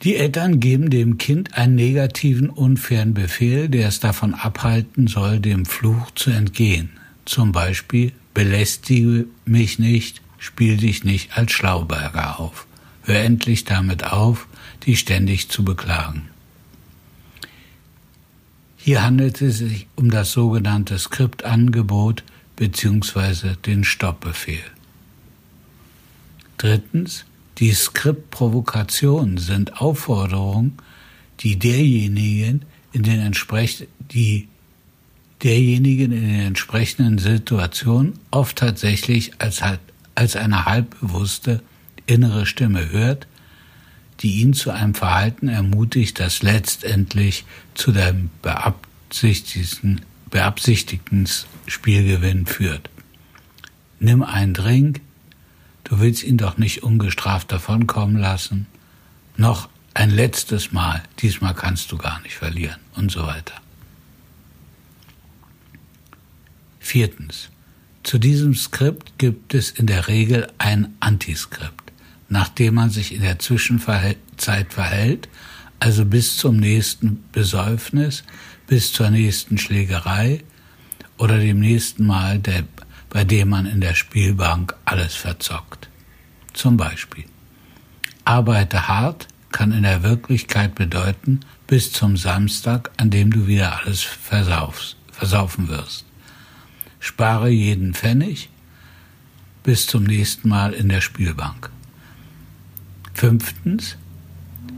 Die 0.05 0.15
Eltern 0.15 0.61
geben 0.61 0.91
dem 0.91 1.19
Kind 1.19 1.55
einen 1.59 1.75
negativen, 1.75 2.51
unfairen 2.51 3.15
Befehl, 3.15 3.69
der 3.69 3.89
es 3.89 3.99
davon 3.99 4.35
abhalten 4.35 5.09
soll, 5.09 5.41
dem 5.41 5.67
Fluch 5.67 6.13
zu 6.13 6.31
entgehen. 6.31 6.91
Zum 7.25 7.51
Beispiel, 7.51 8.13
belästige 8.37 9.25
mich 9.47 9.79
nicht, 9.79 10.21
spiel 10.37 10.77
dich 10.77 11.05
nicht 11.05 11.39
als 11.39 11.53
Schlauberger 11.53 12.39
auf. 12.39 12.67
Hör 13.05 13.25
endlich 13.25 13.65
damit 13.65 14.05
auf, 14.05 14.47
dich 14.87 14.99
ständig 14.99 15.49
zu 15.49 15.65
beklagen. 15.65 16.29
Hier 18.77 19.03
handelt 19.03 19.41
es 19.41 19.57
sich 19.57 19.87
um 19.97 20.11
das 20.11 20.33
sogenannte 20.33 20.99
Skriptangebot 20.99 22.25
bzw. 22.57 23.55
den 23.65 23.85
Stoppbefehl. 23.85 24.71
Drittens, 26.59 27.25
die 27.57 27.73
Skriptprovokationen 27.73 29.39
sind 29.39 29.81
Aufforderungen, 29.81 30.77
die 31.41 31.59
derjenigen 31.59 32.67
in 32.93 33.03
den 33.03 33.21
entsprechenden, 33.21 33.91
die 34.13 34.49
derjenigen 35.43 36.13
in 36.13 36.27
den 36.27 36.41
entsprechenden 36.41 37.19
Situationen 37.19 38.15
oft 38.31 38.57
tatsächlich 38.57 39.33
als, 39.41 39.63
als 40.15 40.37
eine 40.37 40.65
halbbewusste 40.65 41.63
innere 42.07 42.47
Stimme 42.47 42.91
hört, 42.91 43.27
die 44.21 44.41
ihn 44.41 44.55
zu 44.55 44.71
einem 44.71 44.95
Verhalten 44.95 45.49
ermutigt, 45.49 46.19
das 46.21 46.43
letztendlich 46.43 47.45
zu 47.75 47.93
dem 47.93 48.31
beabsichtigten, 48.41 50.01
beabsichtigten 50.31 51.29
Spielgewinn 51.67 52.47
führt. 52.47 52.89
Nimm 53.99 54.23
einen 54.23 54.55
Drink, 54.55 55.01
du 55.85 55.99
willst 56.01 56.23
ihn 56.23 56.39
doch 56.39 56.57
nicht 56.57 56.83
ungestraft 56.83 57.53
davonkommen 57.53 58.17
lassen, 58.17 58.67
noch 59.37 59.69
ein 59.93 60.11
letztes 60.11 60.73
Mal, 60.73 61.03
diesmal 61.21 61.55
kannst 61.55 61.93
du 61.93 61.99
gar 61.99 62.21
nicht 62.23 62.35
verlieren 62.35 62.81
und 62.95 63.11
so 63.11 63.27
weiter. 63.27 63.55
Viertens. 66.87 67.49
Zu 68.05 68.19
diesem 68.19 68.55
Skript 68.55 69.19
gibt 69.19 69.55
es 69.55 69.73
in 69.73 69.89
der 69.89 70.07
Regel 70.07 70.47
ein 70.57 70.95
Antiskript, 71.01 71.93
nachdem 72.29 72.75
man 72.75 72.91
sich 72.91 73.13
in 73.13 73.23
der 73.23 73.41
Zwischenzeit 73.41 74.19
verhält, 74.73 75.29
also 75.81 76.05
bis 76.05 76.37
zum 76.37 76.59
nächsten 76.59 77.25
Besäufnis, 77.33 78.23
bis 78.69 78.93
zur 78.93 79.11
nächsten 79.11 79.59
Schlägerei 79.59 80.45
oder 81.19 81.39
dem 81.39 81.59
nächsten 81.59 82.07
Mal, 82.07 82.39
der, 82.39 82.63
bei 83.11 83.25
dem 83.25 83.49
man 83.49 83.67
in 83.67 83.81
der 83.81 83.95
Spielbank 83.95 84.73
alles 84.85 85.17
verzockt. 85.17 85.89
Zum 86.53 86.77
Beispiel. 86.77 87.25
Arbeite 88.25 88.87
hart 88.87 89.27
kann 89.51 89.73
in 89.73 89.83
der 89.83 90.05
Wirklichkeit 90.05 90.77
bedeuten, 90.77 91.41
bis 91.67 91.91
zum 91.91 92.17
Samstag, 92.17 92.93
an 92.97 93.11
dem 93.11 93.33
du 93.33 93.49
wieder 93.49 93.81
alles 93.81 94.03
versaufst, 94.03 94.97
versaufen 95.11 95.67
wirst. 95.67 96.07
Spare 97.07 97.51
jeden 97.51 97.95
Pfennig 97.95 98.49
bis 99.63 99.87
zum 99.87 100.03
nächsten 100.03 100.49
Mal 100.49 100.73
in 100.73 100.89
der 100.89 101.01
Spielbank. 101.01 101.71
Fünftens. 103.15 103.97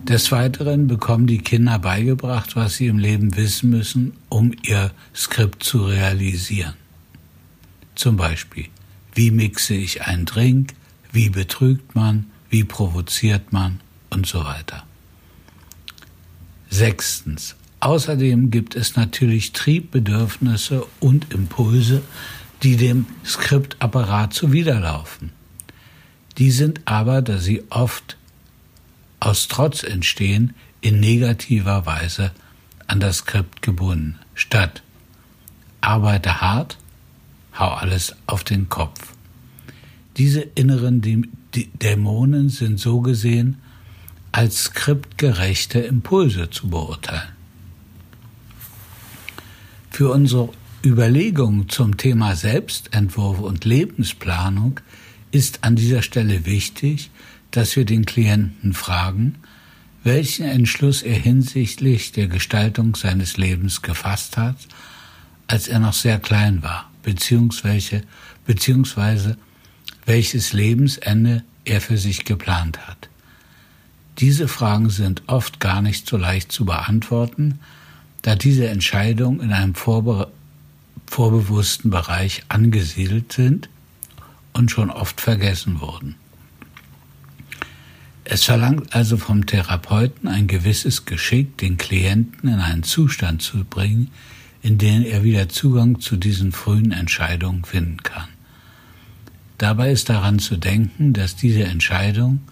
Des 0.05 0.31
Weiteren 0.31 0.89
bekommen 0.89 1.27
die 1.27 1.39
Kinder 1.39 1.79
beigebracht, 1.79 2.55
was 2.55 2.77
sie 2.77 2.87
im 2.89 2.99
Leben 2.99 3.35
wissen 3.35 3.71
müssen, 3.71 4.13
um 4.29 4.53
ihr 4.63 4.93
Skript 5.15 5.63
zu 5.63 5.87
realisieren. 5.87 6.75
Zum 7.95 8.17
Beispiel, 8.17 8.67
wie 9.15 9.31
mixe 9.31 9.75
ich 9.75 10.03
einen 10.03 10.27
Drink, 10.27 10.75
wie 11.11 11.31
betrügt 11.31 11.95
man, 11.95 12.27
wie 12.51 12.65
provoziert 12.65 13.55
man 13.55 13.81
und 14.11 14.27
so 14.27 14.45
weiter. 14.45 14.85
Sechstens. 16.69 17.57
Außerdem 17.81 18.51
gibt 18.51 18.75
es 18.75 18.97
natürlich 18.97 19.53
Triebbedürfnisse 19.53 20.87
und 21.01 21.33
Impulse, 21.33 22.03
die 22.63 22.77
dem 22.77 23.07
Skriptapparat 23.25 24.35
zuwiderlaufen. 24.35 25.31
Die 26.39 26.51
sind 26.51 26.81
aber, 26.87 27.23
da 27.23 27.39
sie 27.39 27.63
oft 27.71 28.17
aus 29.21 29.49
Trotz 29.49 29.83
entstehen, 29.83 30.55
in 30.81 31.01
negativer 31.01 31.87
Weise 31.87 32.33
an 32.87 33.01
das 33.01 33.19
Skript 33.19 33.63
gebunden. 33.63 34.19
Statt 34.35 34.83
arbeite 35.81 36.41
hart, 36.41 36.79
hau 37.59 37.71
alles 37.71 38.15
auf 38.27 38.45
den 38.45 38.69
Kopf. 38.69 39.15
Diese 40.17 40.41
inneren 40.41 41.01
Dämonen 41.55 42.49
sind 42.49 42.81
so 42.81 43.01
gesehen 43.01 43.59
als 44.33 44.65
skriptgerechte 44.65 45.81
Impulse 45.81 46.51
zu 46.51 46.69
beurteilen. 46.69 47.38
Für 49.99 50.13
unsere 50.13 50.51
Überlegungen 50.87 51.69
zum 51.69 51.97
Thema 51.97 52.37
Selbstentwurf 52.37 53.41
und 53.41 53.65
Lebensplanung 53.65 54.79
ist 55.33 55.65
an 55.65 55.75
dieser 55.75 56.03
Stelle 56.03 56.47
wichtig, 56.47 57.11
dass 57.51 57.75
wir 57.75 57.85
den 57.85 58.07
Klienten 58.07 58.75
fragen, 58.75 59.41
welchen 60.05 60.47
Entschluss 60.47 61.03
er 61.03 61.17
hinsichtlich 61.19 62.13
der 62.13 62.29
Gestaltung 62.29 62.95
seines 62.95 63.39
Lebens 63.39 63.83
gefasst 63.83 64.37
hat, 64.37 64.55
als 65.49 65.67
er 65.67 65.81
noch 65.81 65.95
sehr 65.95 66.21
klein 66.21 66.63
war, 66.63 66.89
beziehungsweise, 67.03 68.03
beziehungsweise 68.47 69.37
welches 70.07 70.53
Lebensende 70.53 71.43
er 71.65 71.81
für 71.81 71.99
sich 71.99 72.25
geplant 72.25 72.87
hat. 72.87 73.09
Diese 74.19 74.47
Fragen 74.47 74.91
sind 74.91 75.25
oft 75.27 75.59
gar 75.59 75.83
nicht 75.83 76.09
so 76.09 76.17
leicht 76.17 76.53
zu 76.53 76.67
beantworten, 76.67 77.59
da 78.23 78.35
diese 78.35 78.69
Entscheidungen 78.69 79.41
in 79.41 79.53
einem 79.53 79.75
vorbe 79.75 80.29
vorbewussten 81.07 81.91
Bereich 81.91 82.43
angesiedelt 82.49 83.33
sind 83.33 83.71
und 84.53 84.71
schon 84.71 84.91
oft 84.91 85.21
vergessen 85.21 85.81
wurden. 85.81 86.17
Es 88.25 88.45
verlangt 88.45 88.95
also 88.95 89.17
vom 89.17 89.47
Therapeuten 89.47 90.29
ein 90.29 90.49
gewisses 90.49 91.07
Geschick, 91.07 91.57
den 91.57 91.79
Klienten 91.79 92.51
in 92.51 92.61
einen 92.61 92.83
Zustand 92.83 93.41
zu 93.41 93.65
bringen, 93.65 94.11
in 94.61 94.77
dem 94.77 95.03
er 95.03 95.25
wieder 95.25 95.49
Zugang 95.49 96.01
zu 96.01 96.17
diesen 96.17 96.53
frühen 96.53 96.93
Entscheidungen 96.93 97.65
finden 97.65 98.03
kann. 98.03 98.29
Dabei 99.57 99.91
ist 99.91 100.11
daran 100.11 100.39
zu 100.39 100.59
denken, 100.59 101.15
dass 101.15 101.37
diese 101.37 101.65
Entscheidungen 101.65 102.43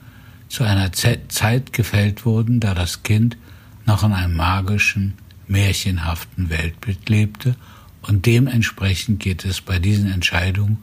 zu 0.48 0.64
einer 0.64 0.92
Zeit 0.92 1.72
gefällt 1.74 2.24
wurden, 2.24 2.59
da 2.59 2.74
das 2.74 3.02
Kind 3.02 3.37
noch 3.85 4.02
in 4.02 4.12
einem 4.12 4.35
magischen, 4.35 5.14
märchenhaften 5.49 6.51
Weltbild 6.51 7.09
lebte 7.09 7.57
und 8.03 8.27
dementsprechend 8.27 9.21
geht 9.21 9.45
es 9.45 9.61
bei 9.61 9.79
diesen 9.79 10.11
Entscheidungen 10.11 10.79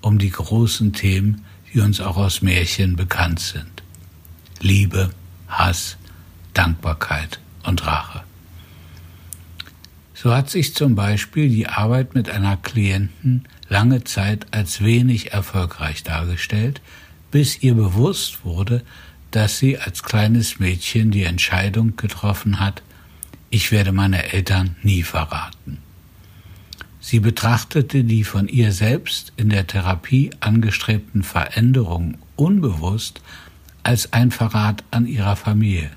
um 0.00 0.18
die 0.18 0.30
großen 0.30 0.92
Themen, 0.92 1.44
die 1.72 1.80
uns 1.80 2.00
auch 2.00 2.16
aus 2.16 2.42
Märchen 2.42 2.96
bekannt 2.96 3.40
sind. 3.40 3.82
Liebe, 4.60 5.10
Hass, 5.48 5.96
Dankbarkeit 6.52 7.40
und 7.64 7.86
Rache. 7.86 8.22
So 10.14 10.34
hat 10.34 10.48
sich 10.48 10.74
zum 10.74 10.94
Beispiel 10.94 11.48
die 11.48 11.66
Arbeit 11.66 12.14
mit 12.14 12.30
einer 12.30 12.56
Klienten 12.56 13.46
lange 13.68 14.04
Zeit 14.04 14.46
als 14.52 14.82
wenig 14.82 15.32
erfolgreich 15.32 16.02
dargestellt, 16.02 16.80
bis 17.30 17.62
ihr 17.62 17.74
bewusst 17.74 18.44
wurde, 18.44 18.82
dass 19.32 19.58
sie 19.58 19.78
als 19.78 20.02
kleines 20.02 20.60
Mädchen 20.60 21.10
die 21.10 21.24
Entscheidung 21.24 21.96
getroffen 21.96 22.60
hat, 22.60 22.82
ich 23.54 23.70
werde 23.70 23.92
meine 23.92 24.32
Eltern 24.32 24.74
nie 24.82 25.04
verraten. 25.04 25.78
Sie 26.98 27.20
betrachtete 27.20 28.02
die 28.02 28.24
von 28.24 28.48
ihr 28.48 28.72
selbst 28.72 29.32
in 29.36 29.48
der 29.48 29.68
Therapie 29.68 30.32
angestrebten 30.40 31.22
Veränderungen 31.22 32.18
unbewusst 32.34 33.20
als 33.84 34.12
ein 34.12 34.32
Verrat 34.32 34.82
an 34.90 35.06
ihrer 35.06 35.36
Familie. 35.36 35.92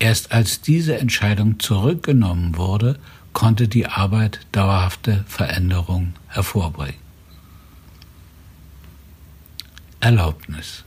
Erst 0.00 0.32
als 0.32 0.60
diese 0.60 0.98
Entscheidung 0.98 1.60
zurückgenommen 1.60 2.56
wurde, 2.56 2.98
konnte 3.32 3.68
die 3.68 3.86
Arbeit 3.86 4.40
dauerhafte 4.50 5.24
Veränderungen 5.28 6.14
hervorbringen. 6.26 7.00
Erlaubnis. 10.00 10.82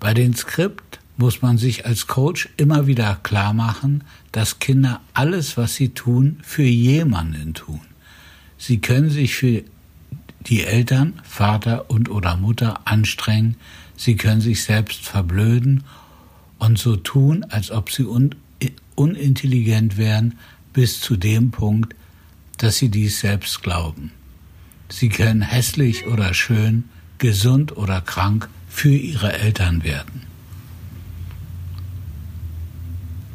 Bei 0.00 0.12
den 0.12 0.34
Skript 0.34 0.87
muss 1.18 1.42
man 1.42 1.58
sich 1.58 1.84
als 1.84 2.06
Coach 2.06 2.48
immer 2.56 2.86
wieder 2.86 3.18
klar 3.22 3.52
machen, 3.52 4.04
dass 4.32 4.60
Kinder 4.60 5.00
alles, 5.12 5.56
was 5.56 5.74
sie 5.74 5.90
tun, 5.90 6.38
für 6.42 6.62
jemanden 6.62 7.54
tun. 7.54 7.80
Sie 8.56 8.78
können 8.78 9.10
sich 9.10 9.34
für 9.34 9.64
die 10.46 10.64
Eltern, 10.64 11.20
Vater 11.24 11.90
und 11.90 12.08
oder 12.08 12.36
Mutter 12.36 12.80
anstrengen, 12.86 13.56
sie 13.96 14.16
können 14.16 14.40
sich 14.40 14.62
selbst 14.62 15.04
verblöden 15.04 15.82
und 16.58 16.78
so 16.78 16.94
tun, 16.94 17.44
als 17.50 17.70
ob 17.70 17.90
sie 17.90 18.04
un 18.04 18.34
unintelligent 18.94 19.96
wären, 19.96 20.38
bis 20.72 21.00
zu 21.00 21.16
dem 21.16 21.50
Punkt, 21.52 21.94
dass 22.56 22.78
sie 22.78 22.88
dies 22.88 23.20
selbst 23.20 23.62
glauben. 23.62 24.10
Sie 24.88 25.08
können 25.08 25.42
hässlich 25.42 26.06
oder 26.06 26.34
schön, 26.34 26.84
gesund 27.18 27.76
oder 27.76 28.00
krank 28.00 28.48
für 28.68 28.90
ihre 28.90 29.32
Eltern 29.32 29.84
werden. 29.84 30.22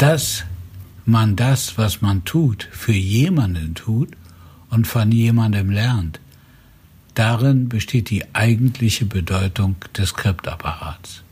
Dass 0.04 0.44
man 1.06 1.38
das, 1.38 1.78
was 1.78 2.02
man 2.02 2.26
tut, 2.26 2.68
für 2.74 2.92
jemanden 2.92 3.74
tut 3.74 4.10
und 4.70 4.86
von 4.86 5.14
jemandem 5.14 5.70
lernt, 5.70 6.20
darin 7.14 7.70
besteht 7.70 8.10
die 8.10 8.36
eigentliche 8.36 9.06
Bedeutung 9.06 9.78
des 9.98 10.10
Skriptapparats. 10.10 11.24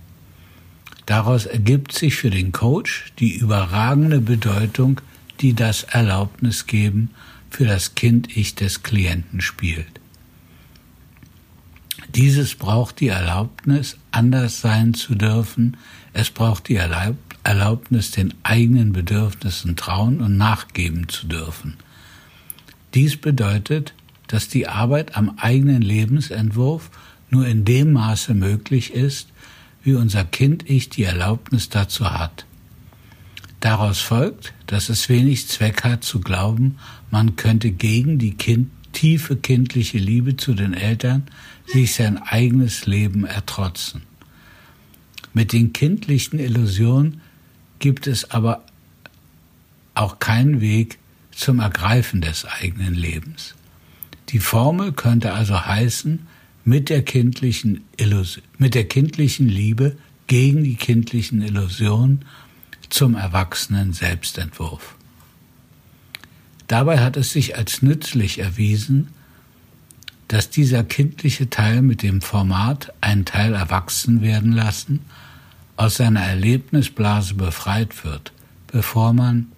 Daraus 1.06 1.48
ergibt 1.48 1.92
sich 1.92 2.16
für 2.16 2.30
den 2.30 2.54
Coach 2.54 3.12
die 3.20 3.36
überragende 3.36 4.22
Bedeutung, 4.22 5.02
die 5.42 5.54
das 5.54 5.84
Erlaubnisgeben 5.84 7.10
für 7.50 7.66
das 7.66 7.96
Kind-Ich 7.96 8.56
des 8.56 8.84
Klienten 8.84 9.42
spielt. 9.42 10.00
Dieses 12.16 12.56
braucht 12.56 13.02
die 13.02 13.10
Erlaubnis, 13.10 13.98
anders 14.12 14.62
sein 14.62 14.94
zu 14.94 15.16
dürfen. 15.16 15.76
Es 16.14 16.30
braucht 16.30 16.70
die 16.70 16.76
Erlaubnis, 17.43 18.12
den 18.12 18.34
eigenen 18.43 18.93
Bedürfnissen 18.93 19.75
trauen 19.75 20.21
und 20.21 20.38
nachgeben 20.38 21.10
zu 21.10 21.27
dürfen. 21.27 21.77
Dies 22.93 23.17
bedeutet, 23.17 23.93
dass 24.27 24.47
die 24.47 24.67
Arbeit 24.67 25.15
am 25.17 25.38
eigenen 25.38 25.82
Lebensentwurf 25.82 26.89
nur 27.30 27.47
in 27.47 27.65
dem 27.65 27.93
Maße 27.93 28.34
möglich 28.34 28.93
ist, 28.93 29.30
wie 29.84 29.95
unser 29.95 30.23
Kind-Ich 30.23 30.89
die 30.89 31.04
Erlaubnis 31.04 31.69
dazu 31.69 32.12
hat. 32.12 32.45
Daraus 33.62 33.99
folgt, 33.99 34.54
dass 34.67 34.89
es 34.89 35.10
wenig 35.10 35.47
Zweck 35.47 35.84
hat 35.84 36.04
zu 36.04 36.19
glauben, 36.19 36.77
man 37.10 37.36
könnte 37.36 37.71
gegen 37.71 38.19
die 38.19 38.34
kind, 38.34 38.69
tiefe 38.91 39.36
kindliche 39.36 39.97
Liebe 39.97 40.36
zu 40.36 40.54
den 40.54 40.73
Eltern 40.73 41.23
sich 41.65 41.93
sein 41.93 42.17
eigenes 42.17 42.86
Leben 42.86 43.25
ertrotzen. 43.25 44.01
Mit 45.34 45.54
den 45.54 45.73
kindlichen 45.73 46.39
Illusionen 46.39 47.21
gibt 47.82 48.08
es 48.08 48.32
aber 48.32 48.63
auch 49.94 50.20
keinen 50.20 50.62
Weg 50.62 51.00
zum 51.32 51.60
Ergreifen 51.60 52.22
des 52.22 52.46
eigenen 52.46 52.94
Lebens. 52.94 53.56
Die 54.30 54.39
Formel 54.39 54.94
könnte 54.94 55.34
also 55.34 55.65
heißen, 55.65 56.28
mit 56.63 56.89
der 56.89 57.04
kindlichen, 57.04 57.84
Illusion, 57.98 58.46
mit 58.58 58.76
der 58.76 58.88
kindlichen 58.88 59.50
Liebe 59.50 59.98
gegen 60.28 60.63
die 60.63 60.76
kindlichen 60.76 61.41
Illusionen 61.41 62.24
zum 62.89 63.15
erwachsenen 63.15 63.94
Selbstentwurf. 63.94 64.96
Dabei 66.67 67.00
hat 67.00 67.17
es 67.17 67.34
sich 67.34 67.58
als 67.58 67.82
nützlich 67.82 68.39
erwiesen, 68.39 69.10
dass 70.28 70.50
dieser 70.50 70.84
kindliche 70.84 71.50
Teil 71.50 71.82
mit 71.82 72.04
dem 72.04 72.22
Format 72.22 72.94
einen 73.02 73.26
Teil 73.26 73.54
erwachsen 73.54 74.22
werden 74.22 74.54
lassen, 74.54 75.02
aus 75.82 75.96
seiner 75.96 76.22
Erlebnisblase 76.22 77.34
befreit 77.34 78.06
wird. 78.06 78.34
Bevor 78.67 79.13
man 79.13 79.52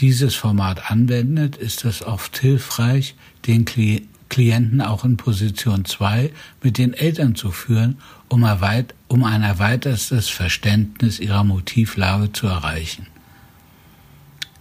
dieses 0.00 0.34
Format 0.34 0.90
anwendet, 0.90 1.56
ist 1.56 1.86
es 1.86 2.02
oft 2.02 2.36
hilfreich, 2.36 3.14
den 3.46 3.64
Klienten 3.64 4.82
auch 4.82 5.06
in 5.06 5.16
Position 5.16 5.86
2 5.86 6.30
mit 6.62 6.76
den 6.76 6.92
Eltern 6.92 7.34
zu 7.34 7.50
führen, 7.50 7.96
um, 8.28 8.42
erweit 8.42 8.94
um 9.08 9.24
ein 9.24 9.42
erweitertes 9.42 10.28
Verständnis 10.28 11.18
ihrer 11.18 11.44
Motivlage 11.44 12.32
zu 12.32 12.46
erreichen. 12.46 13.06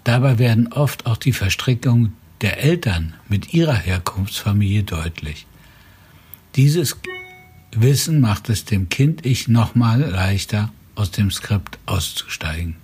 Dabei 0.05 0.39
werden 0.39 0.71
oft 0.71 1.05
auch 1.05 1.17
die 1.17 1.33
Verstrickungen 1.33 2.13
der 2.39 2.63
Eltern 2.63 3.13
mit 3.27 3.53
ihrer 3.53 3.75
Herkunftsfamilie 3.75 4.83
deutlich. 4.83 5.47
Dieses 6.55 6.97
Wissen 7.81 8.19
macht 8.19 8.49
es 8.49 8.65
dem 8.65 8.89
Kind-Ich 8.89 9.47
nochmal 9.47 10.01
leichter, 10.01 10.71
aus 10.95 11.11
dem 11.11 11.31
Skript 11.31 11.79
auszusteigen. 11.85 12.75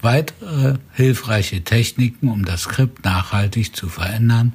Weitere 0.00 0.78
hilfreiche 0.92 1.62
Techniken, 1.62 2.28
um 2.28 2.44
das 2.44 2.62
Skript 2.62 3.04
nachhaltig 3.04 3.74
zu 3.74 3.88
verändern, 3.88 4.52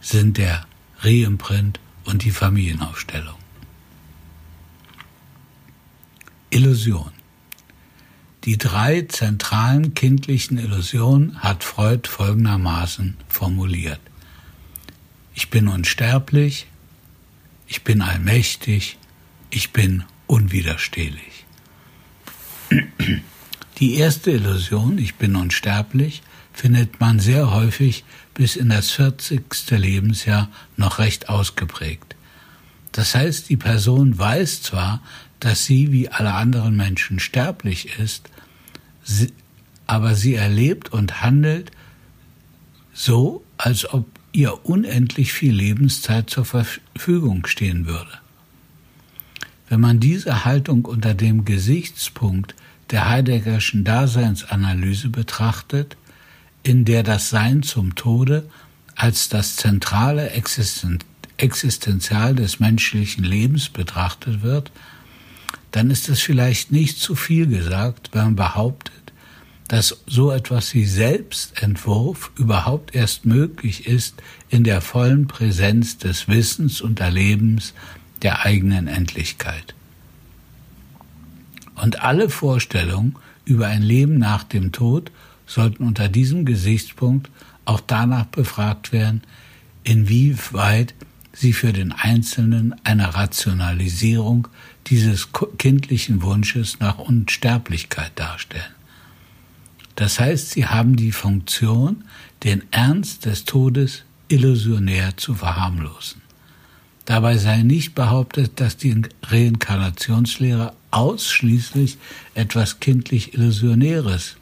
sind 0.00 0.36
der 0.38 0.66
Reimprint 1.00 1.80
und 2.04 2.24
die 2.24 2.30
Familienaufstellung. 2.30 3.36
Illusion. 6.50 7.12
Die 8.44 8.58
drei 8.58 9.02
zentralen 9.02 9.94
kindlichen 9.94 10.58
Illusionen 10.58 11.40
hat 11.40 11.64
Freud 11.64 12.08
folgendermaßen 12.08 13.16
formuliert. 13.28 14.00
Ich 15.34 15.50
bin 15.50 15.68
unsterblich, 15.68 16.66
ich 17.68 17.84
bin 17.84 18.00
allmächtig, 18.00 18.98
ich 19.50 19.72
bin 19.72 20.04
unwiderstehlich. 20.26 21.44
Die 23.78 23.94
erste 23.94 24.32
Illusion, 24.32 24.98
ich 24.98 25.14
bin 25.14 25.36
unsterblich, 25.36 26.22
findet 26.52 26.98
man 26.98 27.20
sehr 27.20 27.52
häufig 27.52 28.04
bis 28.34 28.56
in 28.56 28.70
das 28.70 28.90
40. 28.90 29.42
Lebensjahr 29.70 30.48
noch 30.76 30.98
recht 30.98 31.28
ausgeprägt. 31.28 32.16
Das 32.92 33.14
heißt, 33.14 33.48
die 33.48 33.56
Person 33.56 34.18
weiß 34.18 34.62
zwar, 34.62 35.02
dass 35.38 35.64
sie 35.64 35.92
wie 35.92 36.08
alle 36.08 36.34
anderen 36.34 36.76
Menschen 36.76 37.20
sterblich 37.20 37.98
ist, 37.98 38.28
aber 39.86 40.14
sie 40.14 40.34
erlebt 40.34 40.92
und 40.92 41.22
handelt 41.22 41.70
so, 42.92 43.44
als 43.56 43.88
ob 43.92 44.17
ihr 44.32 44.66
unendlich 44.66 45.32
viel 45.32 45.52
Lebenszeit 45.52 46.30
zur 46.30 46.44
Verfügung 46.44 47.46
stehen 47.46 47.86
würde. 47.86 48.10
Wenn 49.68 49.80
man 49.80 50.00
diese 50.00 50.44
Haltung 50.44 50.84
unter 50.84 51.14
dem 51.14 51.44
Gesichtspunkt 51.44 52.54
der 52.90 53.08
Heideggerschen 53.08 53.84
Daseinsanalyse 53.84 55.10
betrachtet, 55.10 55.96
in 56.62 56.84
der 56.84 57.02
das 57.02 57.30
Sein 57.30 57.62
zum 57.62 57.94
Tode 57.94 58.48
als 58.94 59.28
das 59.28 59.56
zentrale 59.56 60.30
Existen 60.30 60.98
Existenzial 61.36 62.34
des 62.34 62.58
menschlichen 62.58 63.22
Lebens 63.22 63.68
betrachtet 63.68 64.42
wird, 64.42 64.72
dann 65.70 65.90
ist 65.90 66.08
es 66.08 66.20
vielleicht 66.20 66.72
nicht 66.72 66.98
zu 66.98 67.14
viel 67.14 67.46
gesagt, 67.46 68.10
wenn 68.12 68.24
man 68.24 68.36
behauptet, 68.36 68.97
dass 69.68 69.98
so 70.06 70.32
etwas 70.32 70.72
wie 70.72 70.86
Selbstentwurf 70.86 72.32
überhaupt 72.36 72.94
erst 72.94 73.26
möglich 73.26 73.86
ist 73.86 74.14
in 74.48 74.64
der 74.64 74.80
vollen 74.80 75.28
Präsenz 75.28 75.98
des 75.98 76.26
Wissens 76.26 76.80
und 76.80 77.00
Erlebens 77.00 77.74
der 78.22 78.44
eigenen 78.44 78.88
Endlichkeit. 78.88 79.74
Und 81.74 82.02
alle 82.02 82.30
Vorstellungen 82.30 83.16
über 83.44 83.68
ein 83.68 83.82
Leben 83.82 84.18
nach 84.18 84.42
dem 84.42 84.72
Tod 84.72 85.12
sollten 85.46 85.86
unter 85.86 86.08
diesem 86.08 86.44
Gesichtspunkt 86.44 87.30
auch 87.66 87.80
danach 87.80 88.24
befragt 88.26 88.92
werden, 88.92 89.22
inwieweit 89.84 90.94
sie 91.32 91.52
für 91.52 91.72
den 91.72 91.92
Einzelnen 91.92 92.74
eine 92.84 93.14
Rationalisierung 93.14 94.48
dieses 94.86 95.28
kindlichen 95.58 96.22
Wunsches 96.22 96.80
nach 96.80 96.98
Unsterblichkeit 96.98 98.12
darstellen. 98.16 98.77
Das 99.98 100.20
heißt, 100.20 100.50
sie 100.50 100.64
haben 100.64 100.94
die 100.94 101.10
Funktion, 101.10 102.04
den 102.44 102.62
Ernst 102.70 103.24
des 103.24 103.44
Todes 103.46 104.04
illusionär 104.28 105.16
zu 105.16 105.34
verharmlosen. 105.34 106.22
Dabei 107.04 107.36
sei 107.36 107.62
nicht 107.62 107.96
behauptet, 107.96 108.60
dass 108.60 108.76
die 108.76 109.02
Reinkarnationslehre 109.24 110.72
ausschließlich 110.92 111.98
etwas 112.34 112.78
kindlich 112.78 113.34
Illusionäres 113.34 114.36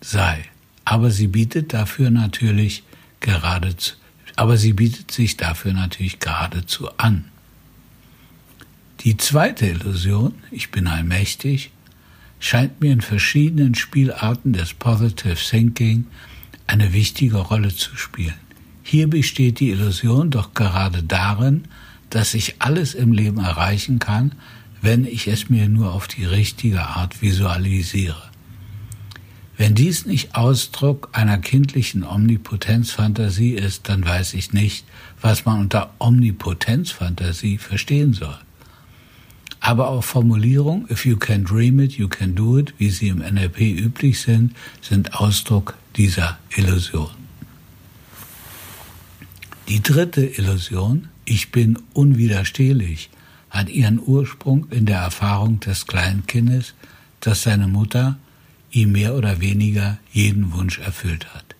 sei. 0.00 0.46
Aber 0.84 1.12
sie 1.12 1.28
bietet 1.28 1.72
dafür 1.72 2.10
natürlich 2.10 2.82
geradezu, 3.20 3.94
aber 4.34 4.56
sie 4.56 4.72
bietet 4.72 5.12
sich 5.12 5.36
dafür 5.36 5.74
natürlich 5.74 6.18
geradezu 6.18 6.90
an. 6.96 7.26
Die 9.02 9.16
zweite 9.16 9.66
Illusion, 9.66 10.34
ich 10.50 10.72
bin 10.72 10.88
allmächtig, 10.88 11.70
scheint 12.42 12.80
mir 12.80 12.92
in 12.92 13.00
verschiedenen 13.00 13.76
Spielarten 13.76 14.52
des 14.52 14.74
Positive 14.74 15.36
Thinking 15.36 16.06
eine 16.66 16.92
wichtige 16.92 17.36
Rolle 17.36 17.72
zu 17.74 17.96
spielen. 17.96 18.34
Hier 18.82 19.08
besteht 19.08 19.60
die 19.60 19.70
Illusion 19.70 20.30
doch 20.30 20.52
gerade 20.52 21.04
darin, 21.04 21.68
dass 22.10 22.34
ich 22.34 22.56
alles 22.58 22.94
im 22.94 23.12
Leben 23.12 23.38
erreichen 23.38 24.00
kann, 24.00 24.32
wenn 24.80 25.04
ich 25.04 25.28
es 25.28 25.50
mir 25.50 25.68
nur 25.68 25.92
auf 25.92 26.08
die 26.08 26.24
richtige 26.24 26.82
Art 26.82 27.22
visualisiere. 27.22 28.20
Wenn 29.56 29.76
dies 29.76 30.04
nicht 30.04 30.34
Ausdruck 30.34 31.10
einer 31.12 31.38
kindlichen 31.38 32.02
Omnipotenzfantasie 32.02 33.52
ist, 33.52 33.88
dann 33.88 34.04
weiß 34.04 34.34
ich 34.34 34.52
nicht, 34.52 34.84
was 35.20 35.44
man 35.44 35.60
unter 35.60 35.94
Omnipotenzfantasie 36.00 37.58
verstehen 37.58 38.14
soll. 38.14 38.36
Aber 39.64 39.90
auch 39.90 40.02
Formulierungen, 40.02 40.90
if 40.90 41.06
you 41.06 41.16
can 41.16 41.44
dream 41.44 41.78
it, 41.78 41.92
you 41.92 42.08
can 42.08 42.34
do 42.34 42.58
it, 42.58 42.74
wie 42.78 42.90
sie 42.90 43.06
im 43.08 43.18
NLP 43.18 43.60
üblich 43.60 44.20
sind, 44.20 44.56
sind 44.80 45.14
Ausdruck 45.14 45.76
dieser 45.94 46.36
Illusion. 46.56 47.10
Die 49.68 49.80
dritte 49.80 50.26
Illusion, 50.26 51.08
ich 51.24 51.52
bin 51.52 51.78
unwiderstehlich, 51.94 53.08
hat 53.50 53.68
ihren 53.68 54.00
Ursprung 54.04 54.66
in 54.70 54.84
der 54.84 54.98
Erfahrung 54.98 55.60
des 55.60 55.86
Kleinkindes, 55.86 56.74
dass 57.20 57.42
seine 57.42 57.68
Mutter 57.68 58.18
ihm 58.72 58.90
mehr 58.90 59.14
oder 59.14 59.40
weniger 59.40 59.98
jeden 60.10 60.52
Wunsch 60.52 60.80
erfüllt 60.80 61.32
hat. 61.32 61.51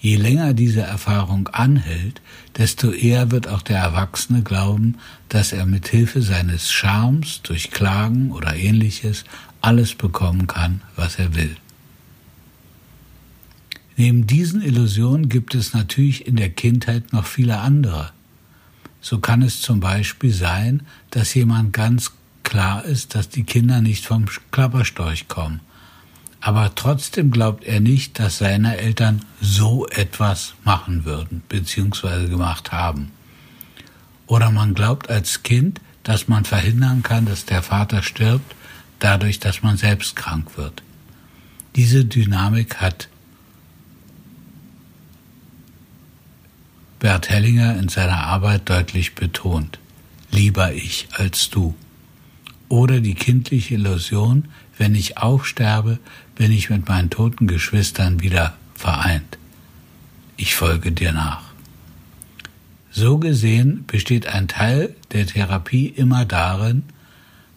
Je 0.00 0.16
länger 0.16 0.54
diese 0.54 0.80
Erfahrung 0.80 1.48
anhält, 1.48 2.22
desto 2.56 2.90
eher 2.90 3.30
wird 3.30 3.48
auch 3.48 3.60
der 3.60 3.78
Erwachsene 3.78 4.42
glauben, 4.42 4.96
dass 5.28 5.52
er 5.52 5.66
mit 5.66 5.88
Hilfe 5.88 6.22
seines 6.22 6.72
Charmes 6.72 7.42
durch 7.42 7.70
Klagen 7.70 8.32
oder 8.32 8.56
ähnliches 8.56 9.24
alles 9.60 9.94
bekommen 9.94 10.46
kann, 10.46 10.80
was 10.96 11.18
er 11.18 11.34
will. 11.34 11.54
Neben 13.98 14.26
diesen 14.26 14.62
Illusionen 14.62 15.28
gibt 15.28 15.54
es 15.54 15.74
natürlich 15.74 16.26
in 16.26 16.36
der 16.36 16.48
Kindheit 16.48 17.12
noch 17.12 17.26
viele 17.26 17.58
andere. 17.58 18.12
So 19.02 19.18
kann 19.18 19.42
es 19.42 19.60
zum 19.60 19.80
Beispiel 19.80 20.32
sein, 20.32 20.82
dass 21.10 21.34
jemand 21.34 21.74
ganz 21.74 22.12
klar 22.42 22.86
ist, 22.86 23.14
dass 23.14 23.28
die 23.28 23.44
Kinder 23.44 23.82
nicht 23.82 24.06
vom 24.06 24.24
Klapperstorch 24.50 25.28
kommen. 25.28 25.60
Aber 26.40 26.74
trotzdem 26.74 27.30
glaubt 27.30 27.64
er 27.64 27.80
nicht, 27.80 28.18
dass 28.18 28.38
seine 28.38 28.78
Eltern 28.78 29.24
so 29.40 29.86
etwas 29.88 30.54
machen 30.64 31.04
würden 31.04 31.42
bzw. 31.48 32.28
gemacht 32.28 32.72
haben. 32.72 33.12
Oder 34.26 34.50
man 34.50 34.74
glaubt 34.74 35.10
als 35.10 35.42
Kind, 35.42 35.80
dass 36.02 36.28
man 36.28 36.44
verhindern 36.44 37.02
kann, 37.02 37.26
dass 37.26 37.44
der 37.44 37.62
Vater 37.62 38.02
stirbt, 38.02 38.54
dadurch, 39.00 39.38
dass 39.38 39.62
man 39.62 39.76
selbst 39.76 40.16
krank 40.16 40.56
wird. 40.56 40.82
Diese 41.76 42.04
Dynamik 42.04 42.76
hat 42.76 43.08
Bert 47.00 47.30
Hellinger 47.30 47.78
in 47.78 47.88
seiner 47.88 48.24
Arbeit 48.24 48.68
deutlich 48.68 49.14
betont. 49.14 49.78
Lieber 50.30 50.72
ich 50.74 51.08
als 51.12 51.48
du. 51.50 51.74
Oder 52.68 53.00
die 53.00 53.14
kindliche 53.14 53.74
Illusion, 53.74 54.48
wenn 54.80 54.94
ich 54.94 55.18
auch 55.18 55.44
sterbe, 55.44 55.98
bin 56.36 56.50
ich 56.50 56.70
mit 56.70 56.88
meinen 56.88 57.10
toten 57.10 57.46
Geschwistern 57.46 58.22
wieder 58.22 58.54
vereint. 58.74 59.36
Ich 60.38 60.54
folge 60.54 60.90
dir 60.90 61.12
nach. 61.12 61.42
So 62.90 63.18
gesehen 63.18 63.84
besteht 63.86 64.26
ein 64.26 64.48
Teil 64.48 64.96
der 65.12 65.26
Therapie 65.26 65.86
immer 65.86 66.24
darin, 66.24 66.84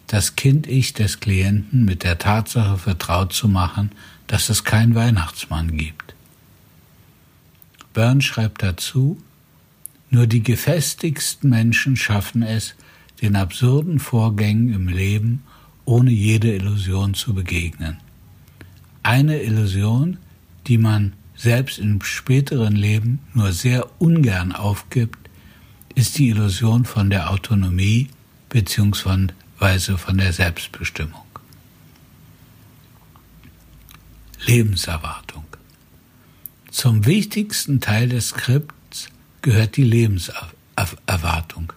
das 0.06 0.36
Kind-Ich 0.36 0.92
des 0.92 1.18
Klienten 1.20 1.86
mit 1.86 2.04
der 2.04 2.18
Tatsache 2.18 2.76
vertraut 2.76 3.32
zu 3.32 3.48
machen, 3.48 3.92
dass 4.26 4.50
es 4.50 4.64
keinen 4.64 4.94
Weihnachtsmann 4.94 5.78
gibt. 5.78 6.14
Burns 7.94 8.26
schreibt 8.26 8.62
dazu, 8.62 9.16
nur 10.10 10.26
die 10.26 10.42
gefestigsten 10.42 11.48
Menschen 11.48 11.96
schaffen 11.96 12.42
es, 12.42 12.74
den 13.22 13.34
absurden 13.34 13.98
Vorgängen 13.98 14.74
im 14.74 14.88
Leben 14.88 15.42
ohne 15.84 16.10
jede 16.10 16.54
Illusion 16.54 17.14
zu 17.14 17.34
begegnen. 17.34 17.98
Eine 19.02 19.42
Illusion, 19.42 20.18
die 20.66 20.78
man 20.78 21.12
selbst 21.36 21.78
im 21.78 22.02
späteren 22.02 22.74
Leben 22.74 23.18
nur 23.34 23.52
sehr 23.52 24.00
ungern 24.00 24.52
aufgibt, 24.52 25.18
ist 25.94 26.18
die 26.18 26.28
Illusion 26.28 26.84
von 26.84 27.10
der 27.10 27.30
Autonomie 27.30 28.08
bzw. 28.48 29.96
von 29.96 30.18
der 30.18 30.32
Selbstbestimmung. 30.32 31.20
Lebenserwartung. 34.46 35.44
Zum 36.70 37.06
wichtigsten 37.06 37.80
Teil 37.80 38.08
des 38.08 38.28
Skripts 38.28 39.08
gehört 39.42 39.76
die 39.76 39.84
Lebenserwartung. 39.84 41.72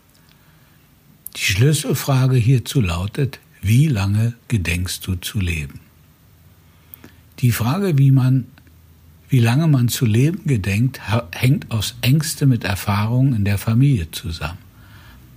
Die 1.35 1.41
Schlüsselfrage 1.41 2.35
hierzu 2.35 2.81
lautet, 2.81 3.39
wie 3.67 3.88
lange 3.88 4.34
gedenkst 4.47 5.06
du 5.06 5.15
zu 5.15 5.39
leben? 5.39 5.80
Die 7.39 7.51
Frage, 7.51 7.97
wie 7.97 8.12
man, 8.12 8.45
wie 9.30 9.39
lange 9.39 9.67
man 9.67 9.89
zu 9.89 10.06
leben 10.06 10.45
gedenkt, 10.45 11.01
hängt 11.32 11.69
aufs 11.69 11.95
engste 12.01 12.45
mit 12.45 12.63
Erfahrungen 12.63 13.36
in 13.36 13.45
der 13.45 13.58
Familie 13.58 14.10
zusammen. 14.12 14.58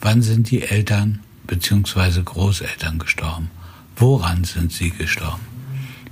Wann 0.00 0.22
sind 0.22 0.50
die 0.50 0.62
Eltern 0.62 1.20
bzw. 1.46 2.22
Großeltern 2.22 2.98
gestorben? 2.98 3.50
Woran 3.96 4.44
sind 4.44 4.72
sie 4.72 4.90
gestorben? 4.90 5.42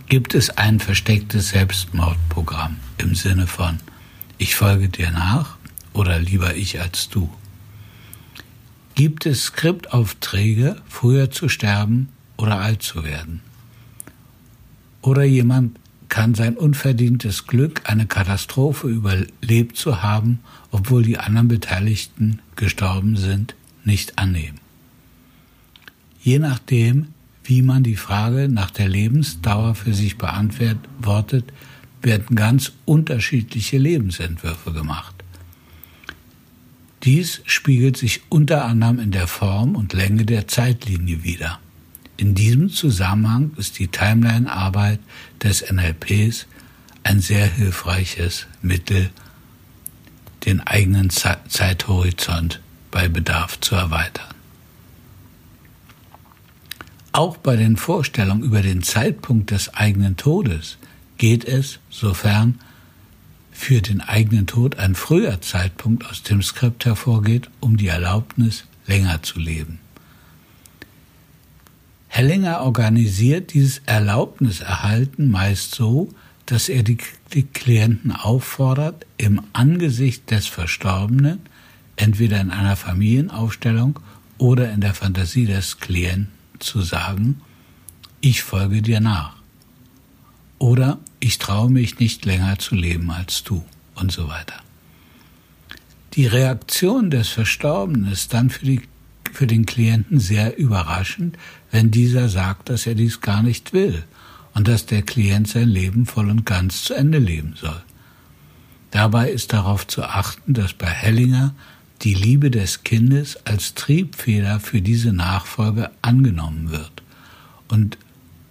Gibt 0.09 0.35
es 0.35 0.51
ein 0.51 0.81
verstecktes 0.81 1.51
Selbstmordprogramm 1.51 2.77
im 2.99 3.15
Sinne 3.15 3.47
von 3.47 3.79
ich 4.39 4.55
folge 4.55 4.89
dir 4.89 5.11
nach 5.11 5.57
oder 5.93 6.19
lieber 6.19 6.55
ich 6.55 6.81
als 6.81 7.09
du? 7.09 7.31
Gibt 8.99 9.27
es 9.27 9.45
Skriptaufträge, 9.45 10.75
früher 10.89 11.31
zu 11.31 11.49
sterben 11.49 12.09
oder 12.37 12.59
alt 12.59 12.83
zu 12.83 13.05
werden? 13.05 13.43
Oder 15.03 15.23
jemand 15.23 15.79
kann 16.09 16.35
sein 16.35 16.57
unverdientes 16.57 17.47
Glück, 17.47 17.83
eine 17.85 18.07
Katastrophe 18.07 18.89
überlebt 18.89 19.77
zu 19.77 20.03
haben, 20.03 20.41
obwohl 20.73 21.05
die 21.05 21.17
anderen 21.17 21.47
Beteiligten 21.47 22.41
gestorben 22.57 23.17
sind, 23.17 23.55
nicht 23.85 24.19
annehmen. 24.19 24.59
Je 26.21 26.41
nachdem, 26.41 27.07
wie 27.45 27.63
man 27.63 27.85
die 27.85 27.95
Frage 27.95 28.49
nach 28.49 28.73
der 28.73 28.89
Lebensdauer 28.89 29.77
für 29.77 29.95
sich 29.95 30.19
beantwortet, 30.19 31.45
werden 32.03 32.35
ganz 32.35 32.73
unterschiedliche 32.85 33.79
Lebensentwürfe 33.79 34.73
gemacht. 34.73 35.18
Dies 37.05 37.43
spiegelt 37.45 37.97
sich 37.97 38.23
unter 38.29 38.65
anderem 38.65 38.99
in 38.99 39.13
der 39.13 39.27
Form 39.27 39.77
und 39.77 39.93
Länge 39.93 40.25
der 40.25 40.49
Zeitlinie 40.49 41.23
wider. 41.23 41.61
In 42.17 42.35
diesem 42.35 42.69
Zusammenhang 42.71 43.53
ist 43.57 43.79
die 43.79 43.87
Timeline-Arbeit 43.87 44.99
des 45.43 45.71
NLPs 45.71 46.47
ein 47.05 47.21
sehr 47.21 47.47
hilfreiches 47.47 48.47
Mittel, 48.61 49.11
den 50.45 50.61
eigenen 50.61 51.11
Zeithorizont 51.11 52.61
bei 52.91 53.09
Bedarf 53.09 53.61
zu 53.61 53.77
erweitern. 53.77 54.35
Auch 57.13 57.37
bei 57.37 57.57
den 57.57 57.77
Vorstellungen 57.77 58.43
über 58.43 58.63
den 58.63 58.83
Zeitpunkt 58.83 59.51
des 59.51 59.75
eigenen 59.75 60.17
Todes 60.17 60.79
geht 61.17 61.45
es, 61.45 61.79
sofern 61.91 62.61
für 63.59 63.83
den 63.83 64.01
eigenen 64.01 64.47
Tod 64.47 64.79
ein 64.79 64.95
früher 64.95 65.41
Zeitpunkt 65.41 66.07
aus 66.07 66.23
dem 66.23 66.43
Skript 66.43 66.85
hervorgeht, 66.85 67.51
um 67.59 67.77
die 67.77 67.89
Erlaubnis, 67.89 68.65
länger 68.87 69.21
zu 69.25 69.41
leben. 69.41 69.81
Hellinger 72.07 72.61
organisiert 72.61 73.53
dieses 73.53 73.83
Erlaubniserhalten 73.85 75.29
meist 75.29 75.75
so, 75.75 76.09
dass 76.47 76.69
er 76.69 76.85
die, 76.85 76.99
die 77.35 77.43
Klienten 77.43 78.13
auffordert, 78.13 79.05
im 79.17 79.43
Angesicht 79.53 80.31
des 80.31 80.47
Verstorbenen, 80.47 81.41
entweder 81.97 82.41
in 82.41 82.53
einer 82.53 82.77
Familienaufstellung 82.77 83.99
oder 84.39 84.71
in 84.71 84.81
der 84.81 84.95
Fantasie 84.95 85.47
des 85.47 85.81
Klienten, 85.81 86.33
zu 86.61 86.81
sagen, 86.81 87.41
ich 88.21 88.43
folge 88.43 88.83
dir 88.83 89.01
nach. 89.01 89.38
Oder 90.59 90.99
ich 91.21 91.39
traue 91.39 91.71
mich 91.71 91.99
nicht 91.99 92.25
länger 92.25 92.59
zu 92.59 92.75
leben 92.75 93.11
als 93.11 93.45
du 93.45 93.65
und 93.95 94.13
so 94.13 94.29
weiter. 94.29 94.57
Die 96.15 96.27
Reaktion 96.27 97.11
des 97.11 97.29
Verstorbenen 97.29 98.11
ist 98.11 98.35
dann 98.35 98.51
für, 98.51 98.65
die, 98.65 98.81
für 99.33 99.47
den 99.47 99.67
Klienten 99.67 100.19
sehr 100.19 100.59
überraschend, 100.59 101.37
wenn 101.71 101.91
dieser 101.91 102.29
sagt, 102.29 102.71
dass 102.71 102.87
er 102.87 102.95
dies 102.95 103.21
gar 103.21 103.43
nicht 103.43 103.73
will 103.73 104.03
und 104.55 104.67
dass 104.67 104.87
der 104.87 105.03
Klient 105.03 105.49
sein 105.49 105.69
Leben 105.69 106.07
voll 106.07 106.31
und 106.31 106.45
ganz 106.45 106.83
zu 106.83 106.95
Ende 106.95 107.19
leben 107.19 107.55
soll. 107.57 107.81
Dabei 108.91 109.31
ist 109.31 109.53
darauf 109.53 109.87
zu 109.87 110.03
achten, 110.03 110.55
dass 110.55 110.73
bei 110.73 110.87
Hellinger 110.87 111.55
die 112.03 112.15
Liebe 112.15 112.51
des 112.51 112.85
Kindes 112.85 113.39
als 113.45 113.75
Triebfeder 113.75 114.61
für 114.61 114.81
diese 114.81 115.13
Nachfolge 115.13 115.91
angenommen 116.01 116.71
wird 116.71 117.03
und 117.69 117.99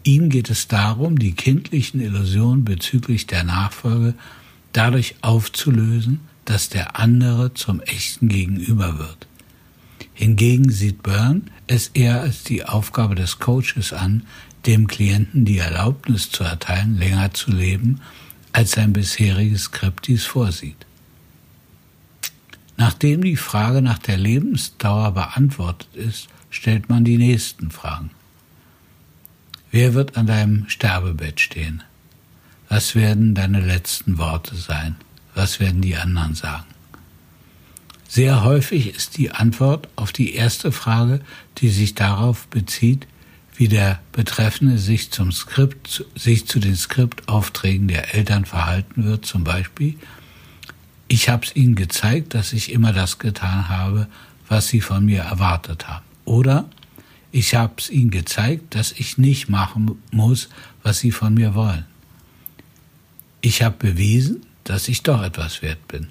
Ihm 0.08 0.30
geht 0.30 0.50
es 0.50 0.70
darum, 0.70 1.20
die 1.20 1.34
kindlichen 1.34 2.00
Illusionen 2.00 2.64
bezüglich 2.64 3.28
der 3.28 3.44
Nachfolge 3.44 4.14
dadurch 4.72 5.16
aufzulösen, 5.20 6.22
dass 6.46 6.70
der 6.70 6.98
andere 6.98 7.54
zum 7.54 7.82
echten 7.82 8.30
Gegenüber 8.30 9.00
wird. 9.00 9.28
Hingegen 10.14 10.72
sieht 10.72 11.04
Byrne 11.04 11.42
es 11.68 11.90
eher 11.90 12.22
als 12.22 12.46
die 12.46 12.64
Aufgabe 12.64 13.16
des 13.16 13.40
Coaches 13.40 13.92
an, 13.92 14.24
dem 14.66 14.88
Klienten 14.88 15.44
die 15.44 15.58
Erlaubnis 15.58 16.32
zu 16.32 16.46
erteilen, 16.46 16.98
länger 16.98 17.34
zu 17.34 17.52
leben, 17.52 18.00
als 18.54 18.72
sein 18.72 18.94
bisheriges 18.94 19.64
Skript 19.64 20.08
dies 20.08 20.24
vorsieht. 20.24 20.86
Nachdem 22.78 23.26
die 23.26 23.36
Frage 23.36 23.82
nach 23.82 23.98
der 23.98 24.18
Lebensdauer 24.18 25.12
beantwortet 25.12 25.94
ist, 25.96 26.30
stellt 26.50 26.88
man 26.88 27.04
die 27.04 27.18
nächsten 27.18 27.72
Fragen. 27.72 28.12
Wer 29.72 29.94
wird 29.94 30.18
an 30.18 30.28
deinem 30.28 30.70
Sterbebett 30.70 31.40
stehen? 31.40 31.84
Was 32.70 32.96
werden 32.96 33.36
deine 33.36 33.62
letzten 33.62 34.18
Worte 34.18 34.56
sein? 34.56 34.96
Was 35.36 35.60
werden 35.60 35.82
die 35.82 35.96
anderen 35.96 36.36
sagen? 36.36 36.66
Sehr 38.08 38.44
häufig 38.44 38.96
ist 38.96 39.18
die 39.18 39.32
Antwort 39.32 39.90
auf 39.96 40.12
die 40.12 40.34
erste 40.34 40.72
Frage, 40.72 41.20
die 41.58 41.70
sich 41.70 41.94
darauf 41.94 42.48
bezieht, 42.48 43.06
wie 43.56 43.68
der 43.68 44.00
Betreffende 44.12 44.78
sich 44.78 45.12
zum 45.12 45.32
Skript, 45.32 46.06
sich 46.16 46.48
zu 46.48 46.60
den 46.60 46.76
Skriptaufträgen 46.76 47.88
der 47.88 48.14
Eltern 48.14 48.46
verhalten 48.46 49.04
wird, 49.04 49.26
zum 49.26 49.44
Beispiel, 49.44 49.96
Ich 51.10 51.30
habe 51.30 51.46
es 51.46 51.56
ihnen 51.56 51.76
gezeigt, 51.76 52.34
dass 52.34 52.54
ich 52.54 52.72
immer 52.72 52.92
das 52.94 53.18
getan 53.18 53.70
habe, 53.70 54.08
was 54.48 54.68
sie 54.68 54.82
von 54.82 55.06
mir 55.06 55.22
erwartet 55.22 55.88
haben. 55.88 56.06
Oder 56.26 56.70
ich 57.32 57.56
habe 57.56 57.74
es 57.78 57.90
ihnen 57.90 58.12
gezeigt, 58.12 58.76
dass 58.76 58.92
ich 58.92 59.18
nicht 59.18 59.50
machen 59.50 60.02
muss, 60.12 60.50
was 60.84 61.00
sie 61.00 61.12
von 61.12 61.34
mir 61.34 61.56
wollen. 61.56 61.86
Ich 63.42 63.62
habe 63.62 63.76
bewiesen, 63.78 64.46
dass 64.64 64.88
ich 64.88 65.04
doch 65.04 65.22
etwas 65.22 65.62
wert 65.62 65.88
bin. 65.88 66.10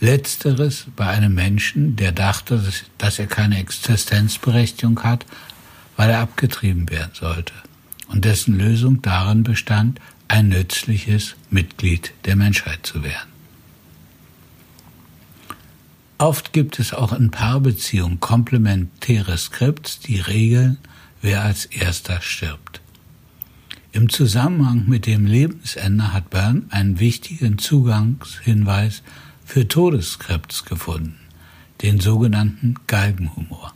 Letzteres 0.00 0.86
bei 0.94 1.06
einem 1.08 1.34
Menschen, 1.34 1.96
der 1.96 2.12
dachte, 2.12 2.62
dass 2.98 3.18
er 3.18 3.26
keine 3.26 3.58
Existenzberechtigung 3.58 5.02
hat, 5.02 5.26
weil 5.96 6.10
er 6.10 6.20
abgetrieben 6.20 6.88
werden 6.88 7.10
sollte 7.14 7.52
und 8.08 8.24
dessen 8.24 8.56
Lösung 8.56 9.02
darin 9.02 9.42
bestand, 9.42 10.00
ein 10.28 10.48
nützliches 10.48 11.34
Mitglied 11.50 12.12
der 12.24 12.36
Menschheit 12.36 12.86
zu 12.86 13.02
werden. 13.02 13.37
Oft 16.18 16.52
gibt 16.52 16.80
es 16.80 16.92
auch 16.92 17.12
in 17.12 17.30
Paarbeziehungen 17.30 18.18
komplementäre 18.18 19.38
Skripts, 19.38 20.00
die 20.00 20.18
regeln, 20.18 20.78
wer 21.22 21.42
als 21.42 21.64
erster 21.66 22.20
stirbt. 22.20 22.80
Im 23.92 24.08
Zusammenhang 24.08 24.88
mit 24.88 25.06
dem 25.06 25.26
Lebensende 25.26 26.12
hat 26.12 26.28
Byrne 26.30 26.62
einen 26.70 26.98
wichtigen 26.98 27.58
Zugangshinweis 27.58 29.02
für 29.44 29.68
Todesskripts 29.68 30.64
gefunden, 30.64 31.20
den 31.82 32.00
sogenannten 32.00 32.74
Galgenhumor. 32.88 33.72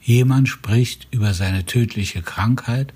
Jemand 0.00 0.48
spricht 0.48 1.08
über 1.10 1.34
seine 1.34 1.66
tödliche 1.66 2.22
Krankheit, 2.22 2.94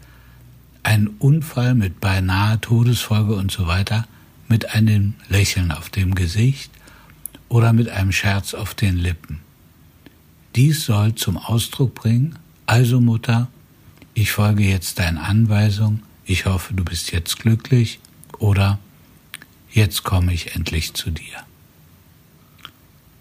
einen 0.83 1.09
Unfall 1.09 1.75
mit 1.75 2.01
beinahe 2.01 2.59
Todesfolge 2.61 3.35
und 3.35 3.53
so 3.53 3.67
weiter, 3.67 4.09
mit 4.49 4.75
einem 4.75 5.15
Lächeln 5.29 5.71
auf 5.71 5.91
dem 5.91 6.15
Gesicht 6.15 6.71
oder 7.49 7.73
mit 7.73 7.89
einem 7.89 8.13
Scherz 8.13 8.55
auf 8.55 8.75
den 8.75 8.97
Lippen. 8.97 9.41
Dies 10.57 10.85
soll 10.85 11.15
zum 11.15 11.37
Ausdruck 11.37 11.95
bringen, 11.95 12.39
also 12.67 13.01
Mutter, 13.01 13.49
ich 14.15 14.33
folge 14.33 14.65
jetzt 14.65 14.99
deinen 14.99 15.19
Anweisungen, 15.19 16.03
ich 16.25 16.47
hoffe, 16.47 16.75
du 16.75 16.85
bist 16.85 17.13
jetzt 17.13 17.39
glücklich 17.39 18.01
oder 18.39 18.79
jetzt 19.71 20.03
komme 20.03 20.33
ich 20.33 20.55
endlich 20.55 20.95
zu 20.95 21.11
dir. 21.11 21.45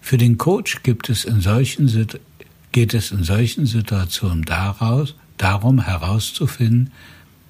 Für 0.00 0.18
den 0.18 0.38
Coach 0.38 0.82
gibt 0.82 1.08
es 1.08 1.24
in 1.24 1.40
solchen, 1.40 2.08
geht 2.72 2.94
es 2.94 3.10
in 3.10 3.24
solchen 3.24 3.66
Situationen 3.66 4.44
daraus, 4.44 5.14
darum 5.36 5.80
herauszufinden, 5.80 6.92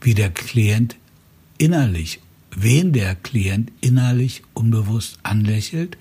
wie 0.01 0.15
der 0.15 0.31
Klient 0.31 0.97
innerlich, 1.57 2.21
wen 2.51 2.93
der 2.93 3.15
Klient 3.15 3.73
innerlich 3.81 4.43
unbewusst 4.55 5.19
anlächelt 5.23 5.97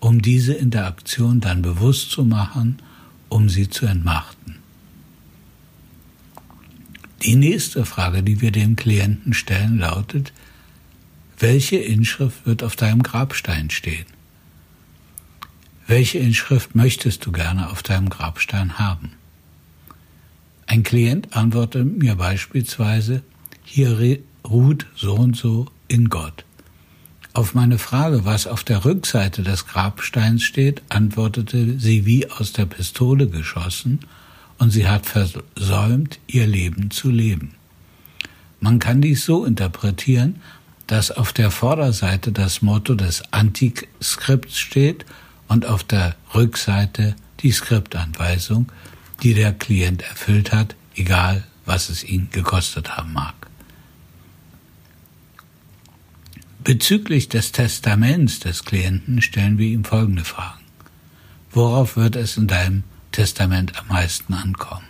um 0.00 0.22
diese 0.22 0.54
Interaktion 0.54 1.40
dann 1.40 1.62
bewusst 1.62 2.10
zu 2.10 2.24
machen, 2.24 2.78
um 3.28 3.48
sie 3.48 3.68
zu 3.68 3.86
entmachten. 3.86 4.56
Die 7.22 7.34
nächste 7.34 7.84
Frage, 7.84 8.22
die 8.22 8.40
wir 8.40 8.52
dem 8.52 8.76
Klienten 8.76 9.34
stellen, 9.34 9.78
lautet, 9.78 10.32
welche 11.38 11.76
Inschrift 11.76 12.46
wird 12.46 12.62
auf 12.62 12.76
deinem 12.76 13.02
Grabstein 13.02 13.70
stehen? 13.70 14.06
Welche 15.86 16.18
Inschrift 16.18 16.74
möchtest 16.74 17.24
du 17.26 17.32
gerne 17.32 17.70
auf 17.70 17.82
deinem 17.82 18.08
Grabstein 18.08 18.78
haben? 18.78 19.12
Ein 20.66 20.82
Klient 20.82 21.34
antwortet 21.34 21.86
mir 21.98 22.14
beispielsweise, 22.14 23.22
hier 23.64 24.18
ruht 24.46 24.86
so 24.94 25.14
und 25.14 25.36
so 25.36 25.66
in 25.88 26.08
Gott. 26.08 26.44
Auf 27.38 27.54
meine 27.54 27.78
Frage, 27.78 28.24
was 28.24 28.48
auf 28.48 28.64
der 28.64 28.84
Rückseite 28.84 29.44
des 29.44 29.68
Grabsteins 29.68 30.42
steht, 30.42 30.82
antwortete 30.88 31.78
sie 31.78 32.04
wie 32.04 32.28
aus 32.28 32.52
der 32.52 32.66
Pistole 32.66 33.28
geschossen, 33.28 34.00
und 34.58 34.72
sie 34.72 34.88
hat 34.88 35.06
versäumt, 35.06 36.18
ihr 36.26 36.48
Leben 36.48 36.90
zu 36.90 37.12
leben. 37.12 37.54
Man 38.58 38.80
kann 38.80 39.00
dies 39.00 39.24
so 39.24 39.44
interpretieren, 39.44 40.42
dass 40.88 41.12
auf 41.12 41.32
der 41.32 41.52
Vorderseite 41.52 42.32
das 42.32 42.60
Motto 42.60 42.96
des 42.96 43.22
Antiskripts 43.32 44.58
steht 44.58 45.06
und 45.46 45.64
auf 45.64 45.84
der 45.84 46.16
Rückseite 46.34 47.14
die 47.38 47.52
Skriptanweisung, 47.52 48.72
die 49.22 49.34
der 49.34 49.52
Klient 49.52 50.02
erfüllt 50.02 50.50
hat, 50.50 50.74
egal 50.96 51.44
was 51.66 51.88
es 51.88 52.02
ihn 52.02 52.30
gekostet 52.32 52.96
haben 52.96 53.12
mag. 53.12 53.47
Bezüglich 56.64 57.28
des 57.28 57.52
Testaments 57.52 58.40
des 58.40 58.64
Klienten 58.64 59.22
stellen 59.22 59.58
wir 59.58 59.68
ihm 59.68 59.84
folgende 59.84 60.24
Fragen. 60.24 60.64
Worauf 61.50 61.96
wird 61.96 62.16
es 62.16 62.36
in 62.36 62.46
deinem 62.46 62.82
Testament 63.12 63.78
am 63.78 63.88
meisten 63.88 64.34
ankommen? 64.34 64.86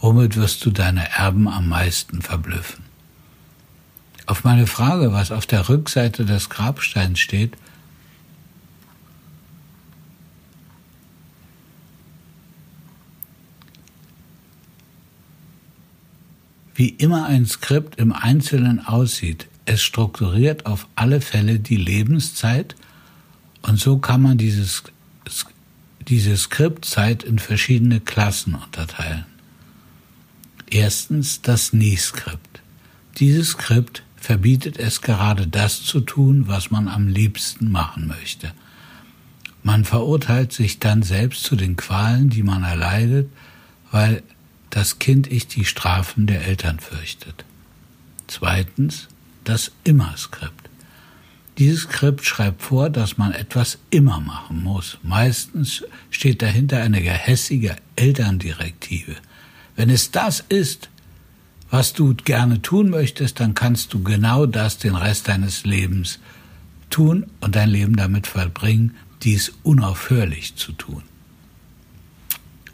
Womit 0.00 0.36
wirst 0.36 0.64
du 0.64 0.70
deine 0.70 1.10
Erben 1.10 1.48
am 1.48 1.68
meisten 1.68 2.22
verblüffen? 2.22 2.84
Auf 4.26 4.44
meine 4.44 4.66
Frage, 4.66 5.12
was 5.12 5.32
auf 5.32 5.46
der 5.46 5.68
Rückseite 5.68 6.24
des 6.24 6.50
Grabsteins 6.50 7.18
steht, 7.18 7.56
wie 16.74 16.90
immer 16.90 17.24
ein 17.24 17.46
Skript 17.46 17.96
im 17.96 18.12
Einzelnen 18.12 18.86
aussieht, 18.86 19.48
es 19.68 19.82
strukturiert 19.82 20.64
auf 20.66 20.88
alle 20.94 21.20
Fälle 21.20 21.60
die 21.60 21.76
Lebenszeit 21.76 22.74
und 23.60 23.78
so 23.78 23.98
kann 23.98 24.22
man 24.22 24.38
dieses, 24.38 24.82
diese 26.08 26.36
Skriptzeit 26.36 27.22
in 27.22 27.38
verschiedene 27.38 28.00
Klassen 28.00 28.54
unterteilen. 28.54 29.26
Erstens 30.70 31.42
das 31.42 31.72
Nie-Skript. 31.72 32.62
Dieses 33.18 33.50
Skript 33.50 34.02
verbietet 34.16 34.78
es 34.78 35.02
gerade 35.02 35.46
das 35.46 35.82
zu 35.82 36.00
tun, 36.00 36.48
was 36.48 36.70
man 36.70 36.88
am 36.88 37.08
liebsten 37.08 37.70
machen 37.70 38.06
möchte. 38.06 38.52
Man 39.62 39.84
verurteilt 39.84 40.52
sich 40.52 40.78
dann 40.78 41.02
selbst 41.02 41.42
zu 41.44 41.56
den 41.56 41.76
Qualen, 41.76 42.30
die 42.30 42.42
man 42.42 42.62
erleidet, 42.62 43.30
weil 43.90 44.22
das 44.70 44.98
Kind 44.98 45.30
ich 45.30 45.46
die 45.46 45.64
Strafen 45.64 46.26
der 46.26 46.46
Eltern 46.46 46.78
fürchtet. 46.80 47.44
Zweitens 48.28 49.08
das 49.48 49.72
Immer-Skript. 49.84 50.68
Dieses 51.58 51.82
Skript 51.82 52.24
schreibt 52.24 52.62
vor, 52.62 52.88
dass 52.88 53.18
man 53.18 53.32
etwas 53.32 53.78
immer 53.90 54.20
machen 54.20 54.62
muss. 54.62 54.98
Meistens 55.02 55.82
steht 56.10 56.40
dahinter 56.40 56.80
eine 56.80 57.02
gehässige 57.02 57.76
Elterndirektive. 57.96 59.16
Wenn 59.74 59.90
es 59.90 60.10
das 60.12 60.44
ist, 60.48 60.88
was 61.70 61.92
du 61.92 62.14
gerne 62.14 62.62
tun 62.62 62.90
möchtest, 62.90 63.40
dann 63.40 63.54
kannst 63.54 63.92
du 63.92 64.02
genau 64.02 64.46
das 64.46 64.78
den 64.78 64.94
Rest 64.94 65.28
deines 65.28 65.64
Lebens 65.64 66.20
tun 66.90 67.26
und 67.40 67.56
dein 67.56 67.70
Leben 67.70 67.96
damit 67.96 68.26
verbringen, 68.26 68.94
dies 69.22 69.52
unaufhörlich 69.64 70.54
zu 70.54 70.72
tun. 70.72 71.02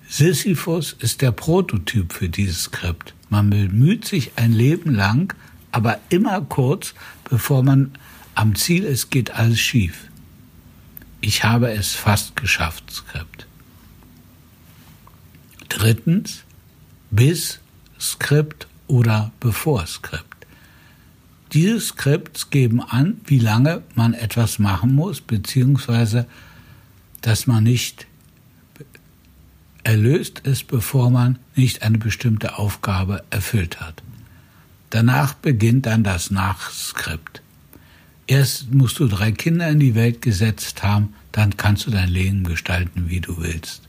Sisyphus 0.08 0.94
ist 1.00 1.22
der 1.22 1.32
Prototyp 1.32 2.12
für 2.12 2.28
dieses 2.28 2.64
Skript. 2.64 3.14
Man 3.30 3.50
bemüht 3.50 4.04
sich 4.04 4.32
ein 4.36 4.52
Leben 4.52 4.94
lang, 4.94 5.34
aber 5.74 5.98
immer 6.08 6.40
kurz, 6.42 6.94
bevor 7.28 7.64
man 7.64 7.98
am 8.36 8.54
Ziel 8.54 8.84
ist, 8.84 9.10
geht 9.10 9.32
alles 9.32 9.58
schief. 9.58 10.08
Ich 11.20 11.42
habe 11.42 11.72
es 11.72 11.94
fast 11.94 12.36
geschafft, 12.36 12.92
Skript. 12.92 13.48
Drittens, 15.68 16.44
bis 17.10 17.58
Skript 17.98 18.68
oder 18.86 19.32
bevor 19.40 19.84
Skript. 19.88 20.46
Diese 21.52 21.80
Skripts 21.80 22.50
geben 22.50 22.80
an, 22.80 23.20
wie 23.26 23.40
lange 23.40 23.82
man 23.96 24.14
etwas 24.14 24.60
machen 24.60 24.94
muss, 24.94 25.20
beziehungsweise 25.20 26.28
dass 27.20 27.48
man 27.48 27.64
nicht 27.64 28.06
erlöst 29.82 30.38
ist, 30.40 30.68
bevor 30.68 31.10
man 31.10 31.40
nicht 31.56 31.82
eine 31.82 31.98
bestimmte 31.98 32.58
Aufgabe 32.58 33.24
erfüllt 33.30 33.80
hat. 33.80 34.03
Danach 34.94 35.34
beginnt 35.34 35.86
dann 35.86 36.04
das 36.04 36.30
Nachskript. 36.30 37.42
Erst 38.28 38.72
musst 38.72 39.00
du 39.00 39.08
drei 39.08 39.32
Kinder 39.32 39.68
in 39.68 39.80
die 39.80 39.96
Welt 39.96 40.22
gesetzt 40.22 40.84
haben, 40.84 41.14
dann 41.32 41.56
kannst 41.56 41.88
du 41.88 41.90
dein 41.90 42.08
Leben 42.08 42.44
gestalten, 42.44 43.10
wie 43.10 43.18
du 43.18 43.38
willst. 43.38 43.82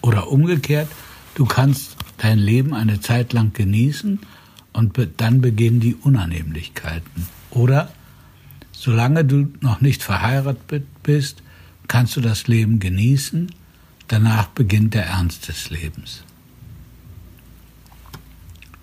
Oder 0.00 0.28
umgekehrt, 0.28 0.88
du 1.34 1.44
kannst 1.44 1.98
dein 2.16 2.38
Leben 2.38 2.72
eine 2.72 3.02
Zeit 3.02 3.34
lang 3.34 3.52
genießen 3.52 4.18
und 4.72 4.98
dann 5.18 5.42
beginnen 5.42 5.80
die 5.80 5.94
Unannehmlichkeiten. 5.94 7.28
Oder 7.50 7.92
solange 8.72 9.26
du 9.26 9.52
noch 9.60 9.82
nicht 9.82 10.02
verheiratet 10.02 10.86
bist, 11.02 11.42
kannst 11.86 12.16
du 12.16 12.22
das 12.22 12.48
Leben 12.48 12.78
genießen, 12.78 13.52
danach 14.08 14.46
beginnt 14.46 14.94
der 14.94 15.04
Ernst 15.04 15.48
des 15.48 15.68
Lebens. 15.68 16.24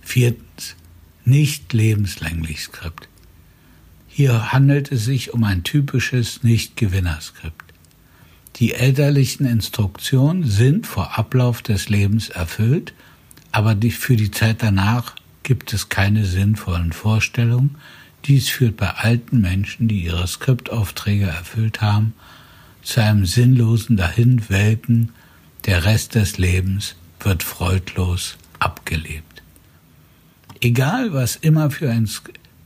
Viertens, 0.01 0.75
nicht 1.26 1.74
lebenslänglich 1.74 2.61
Skript. 2.61 3.07
Hier 4.07 4.51
handelt 4.51 4.91
es 4.91 5.05
sich 5.05 5.34
um 5.34 5.43
ein 5.43 5.63
typisches 5.63 6.43
Nicht-Gewinnerskript. 6.43 7.74
Die 8.57 8.74
elterlichen 8.74 9.45
Instruktionen 9.45 10.43
sind 10.43 10.86
vor 10.86 11.17
Ablauf 11.17 11.61
des 11.61 11.89
Lebens 11.89 12.30
erfüllt, 12.30 12.93
aber 13.51 13.76
für 13.89 14.15
die 14.15 14.32
Zeit 14.32 14.61
danach 14.61 15.15
gibt 15.43 15.74
es 15.74 15.89
keine 15.89 16.26
sinnvollen 16.26 16.91
Vorstellungen. 16.91 17.78
Dies 18.26 18.49
führt 18.49 18.78
bei 18.78 18.89
alten 18.89 19.41
Menschen, 19.41 19.88
die 19.88 20.03
ihre 20.03 20.28
Skriptaufträge 20.28 21.26
erfüllt 21.26 21.82
haben, 21.82 22.13
zu 22.84 23.01
einem 23.01 23.26
sinnlosen 23.26 23.97
Dahinwelken. 23.97 25.09
Der 25.65 25.86
Rest 25.86 26.15
des 26.15 26.38
Lebens 26.38 26.95
wird 27.19 27.43
freudlos 27.43 28.38
abgelebt. 28.59 29.30
Egal 30.62 31.12
was 31.12 31.38
immer 31.38 31.72
für 31.72 31.89
ein, 31.89 32.07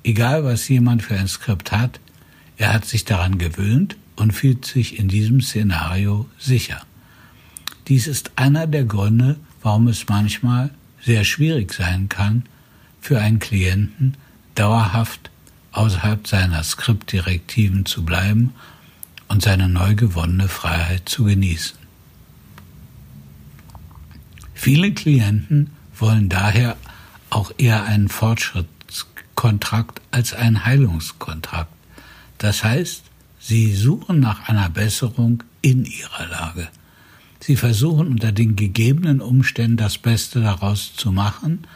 egal 0.03 0.43
was 0.43 0.67
jemand 0.67 1.01
für 1.01 1.15
ein 1.15 1.29
Skript 1.29 1.71
hat, 1.71 2.01
er 2.57 2.73
hat 2.73 2.85
sich 2.85 3.05
daran 3.05 3.37
gewöhnt 3.37 3.95
und 4.17 4.33
fühlt 4.33 4.65
sich 4.65 4.99
in 4.99 5.07
diesem 5.07 5.41
Szenario 5.41 6.29
sicher. 6.37 6.81
Dies 7.87 8.07
ist 8.07 8.31
einer 8.35 8.67
der 8.67 8.83
Gründe, 8.83 9.37
warum 9.61 9.87
es 9.87 10.07
manchmal 10.09 10.71
sehr 11.01 11.23
schwierig 11.23 11.73
sein 11.73 12.09
kann, 12.09 12.43
für 12.99 13.19
einen 13.19 13.39
Klienten 13.39 14.17
dauerhaft 14.55 15.29
außerhalb 15.71 16.27
seiner 16.27 16.63
Skriptdirektiven 16.63 17.85
zu 17.85 18.03
bleiben 18.03 18.53
und 19.27 19.41
seine 19.41 19.69
neu 19.69 19.95
gewonnene 19.95 20.47
Freiheit 20.47 21.07
zu 21.07 21.25
genießen. 21.25 21.77
Viele 24.53 24.93
Klienten 24.93 25.69
wollen 25.97 26.29
daher 26.29 26.77
auch 27.35 27.51
eher 27.57 27.83
einen 27.83 28.07
Fortschrittskontrakt 28.07 30.01
als 30.11 30.33
einen 30.33 30.65
Heilungskontrakt. 30.65 31.71
Das 32.37 32.63
heißt, 32.63 33.03
sie 33.39 33.75
suchen 33.75 34.21
nach 34.21 34.47
einer 34.47 34.69
Besserung 34.69 35.43
in 35.61 35.83
ihrer 35.83 36.27
Lage. 36.27 36.69
Sie 37.41 37.57
versuchen 37.57 38.07
unter 38.07 38.31
den 38.31 38.55
gegebenen 38.55 39.19
Umständen 39.19 39.75
das 39.75 39.97
Beste 39.97 40.41
daraus 40.41 40.95
zu 40.95 41.11
machen, 41.11 41.67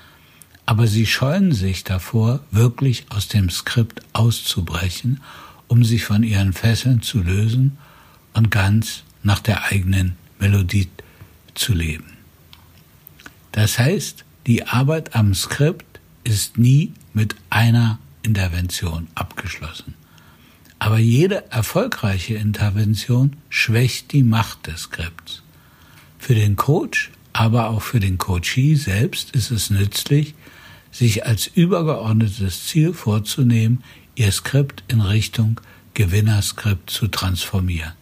aber 0.66 0.88
sie 0.88 1.05
scheuen 1.05 1.51
sich 1.51 1.84
davor, 1.84 2.39
wirklich 2.51 3.07
aus 3.10 3.28
dem 3.28 3.49
Skript 3.49 4.01
auszubrechen, 4.14 5.20
um 5.68 5.84
sich 5.84 6.05
von 6.05 6.24
ihren 6.24 6.53
Fesseln 6.53 7.01
zu 7.01 7.20
lösen 7.22 7.78
und 8.34 8.49
ganz 8.49 9.03
nach 9.24 9.39
der 9.39 9.66
eigenen 9.66 10.16
Melodie 10.39 10.88
zu 11.53 11.74
leben. 11.74 12.14
Das 13.51 13.78
heißt, 13.78 14.24
die 14.48 14.66
Arbeit 14.68 15.16
am 15.16 15.34
Skript 15.34 16.00
ist 16.24 16.58
nie 16.58 16.94
mit 17.14 17.36
einer 17.50 18.00
Intervention 18.24 19.08
abgeschlossen. 19.16 19.94
Aber 20.80 20.98
jede 20.98 21.52
erfolgreiche 21.52 22.36
Intervention 22.36 23.36
schwächt 23.50 24.14
die 24.14 24.24
Macht 24.24 24.68
des 24.68 24.84
Skripts. 24.84 25.44
Für 26.18 26.36
den 26.36 26.56
Coach, 26.56 27.12
aber 27.34 27.70
auch 27.70 27.82
für 27.82 28.00
den 28.00 28.18
Coachee 28.18 28.76
selbst 28.76 29.32
ist 29.32 29.52
es 29.52 29.70
nützlich, 29.70 30.36
sich 30.92 31.26
als 31.26 31.48
übergeordnetes 31.48 32.66
Ziel 32.66 32.94
vorzunehmen, 32.94 33.84
ihr 34.16 34.32
Skript 34.32 34.84
in 34.88 35.02
Richtung 35.02 35.60
Gewinnerskript 35.94 36.90
zu 36.90 37.08
transformieren. 37.08 37.94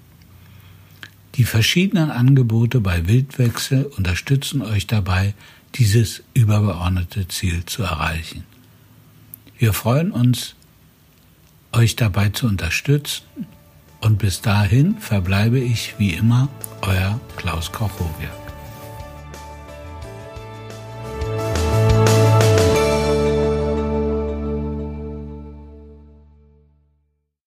Die 1.35 1.43
verschiedenen 1.43 2.09
Angebote 2.09 2.79
bei 2.79 3.07
Wildwechsel 3.07 3.85
unterstützen 3.85 4.61
euch 4.61 4.87
dabei, 4.87 5.35
dieses 5.77 6.23
übergeordnete 6.33 7.27
Ziel 7.27 7.65
zu 7.65 7.83
erreichen. 7.83 8.43
Wir 9.57 9.73
freuen 9.73 10.11
uns, 10.11 10.55
euch 11.71 11.95
dabei 11.95 12.29
zu 12.29 12.47
unterstützen 12.47 13.23
und 14.01 14.17
bis 14.17 14.41
dahin 14.41 14.97
verbleibe 14.99 15.59
ich 15.59 15.95
wie 15.97 16.13
immer 16.13 16.49
euer 16.81 17.19
Klaus 17.37 17.71
Kochowia. 17.71 18.46